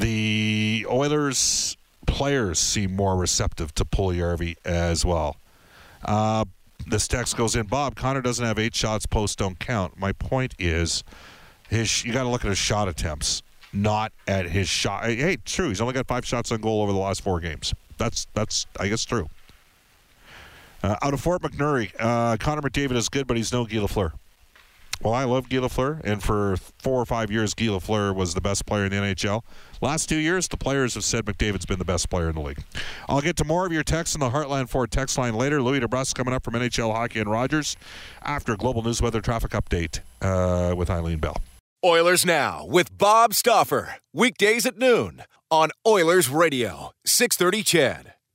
the 0.01 0.87
Oilers 0.89 1.77
players 2.07 2.59
seem 2.59 2.95
more 2.95 3.17
receptive 3.17 3.75
to 3.75 3.85
Puljujärvi 3.85 4.57
as 4.65 5.05
well. 5.05 5.37
Uh, 6.05 6.45
this 6.87 7.09
text 7.09 7.37
goes 7.37 7.57
in. 7.57 7.67
Bob 7.67 7.97
Connor 7.97 8.23
doesn't 8.23 8.45
have 8.45 8.59
eight 8.59 8.75
shots. 8.75 9.07
Post 9.07 9.39
don't 9.39 9.59
count. 9.59 9.99
My 9.99 10.13
point 10.13 10.55
is, 10.59 11.03
his 11.69 12.05
you 12.05 12.13
got 12.13 12.23
to 12.23 12.29
look 12.29 12.45
at 12.45 12.49
his 12.49 12.59
shot 12.59 12.89
attempts, 12.89 13.43
not 13.73 14.13
at 14.29 14.47
his 14.47 14.69
shot. 14.69 15.05
Hey, 15.05 15.37
true. 15.45 15.69
He's 15.69 15.81
only 15.81 15.95
got 15.95 16.07
five 16.07 16.25
shots 16.25 16.53
on 16.53 16.61
goal 16.61 16.83
over 16.83 16.93
the 16.93 16.99
last 16.99 17.23
four 17.23 17.41
games. 17.41 17.75
That's 17.99 18.27
that's 18.35 18.67
I 18.79 18.89
guess 18.89 19.05
true. 19.05 19.29
Uh, 20.83 20.95
out 21.03 21.15
of 21.15 21.21
Fort 21.21 21.43
McMurray, 21.43 21.91
uh, 21.99 22.37
Connor 22.37 22.63
McDavid 22.63 22.97
is 22.97 23.09
good, 23.09 23.27
but 23.27 23.37
he's 23.37 23.53
no 23.53 23.65
Guy 23.65 23.79
Lafleur. 23.79 24.13
Well, 25.03 25.13
I 25.13 25.25
love 25.25 25.49
Guy 25.49 25.59
Lafleur, 25.59 26.01
and 26.05 26.23
for 26.23 26.57
four 26.79 27.01
or 27.01 27.05
five 27.05 27.31
years, 27.31 27.55
Guy 27.55 27.67
Lafleur 27.67 28.15
was 28.15 28.35
the 28.35 28.41
best 28.41 28.67
player 28.67 28.87
in 28.87 28.91
the 28.91 28.97
NHL. 28.97 29.43
Last 29.81 30.09
two 30.09 30.17
years, 30.17 30.49
the 30.49 30.57
players 30.57 30.95
have 30.95 31.05
said 31.05 31.27
McDavid's 31.27 31.67
been 31.67 31.79
the 31.79 31.85
best 31.85 32.09
player 32.09 32.31
in 32.31 32.35
the 32.35 32.41
league. 32.41 32.63
I'll 33.09 33.21
get 33.21 33.37
to 33.37 33.45
more 33.45 33.67
of 33.67 33.73
your 33.73 33.83
texts 33.83 34.17
in 34.17 34.21
the 34.21 34.31
Heartland 34.31 34.69
Ford 34.71 34.91
text 34.91 35.19
line 35.19 35.35
later. 35.35 35.61
Louis 35.63 35.81
DeBrusk 35.81 36.15
coming 36.15 36.33
up 36.33 36.45
from 36.45 36.55
NHL 36.55 36.93
Hockey 36.93 37.21
and 37.21 37.31
Rogers 37.31 37.77
after 38.23 38.57
Global 38.57 38.83
News 38.83 39.03
Weather 39.03 39.21
Traffic 39.21 39.51
Update 39.53 40.01
uh, 40.23 40.75
with 40.75 40.91
Eileen 40.91 41.19
Bell. 41.19 41.37
Oilers 41.85 42.25
Now 42.25 42.65
with 42.67 42.97
Bob 42.97 43.35
Stauffer. 43.35 43.97
Weekdays 44.15 44.65
at 44.65 44.79
noon 44.79 45.23
on 45.51 45.71
Oilers 45.87 46.29
Radio, 46.29 46.91
630 47.05 47.63
CHED. 47.63 48.16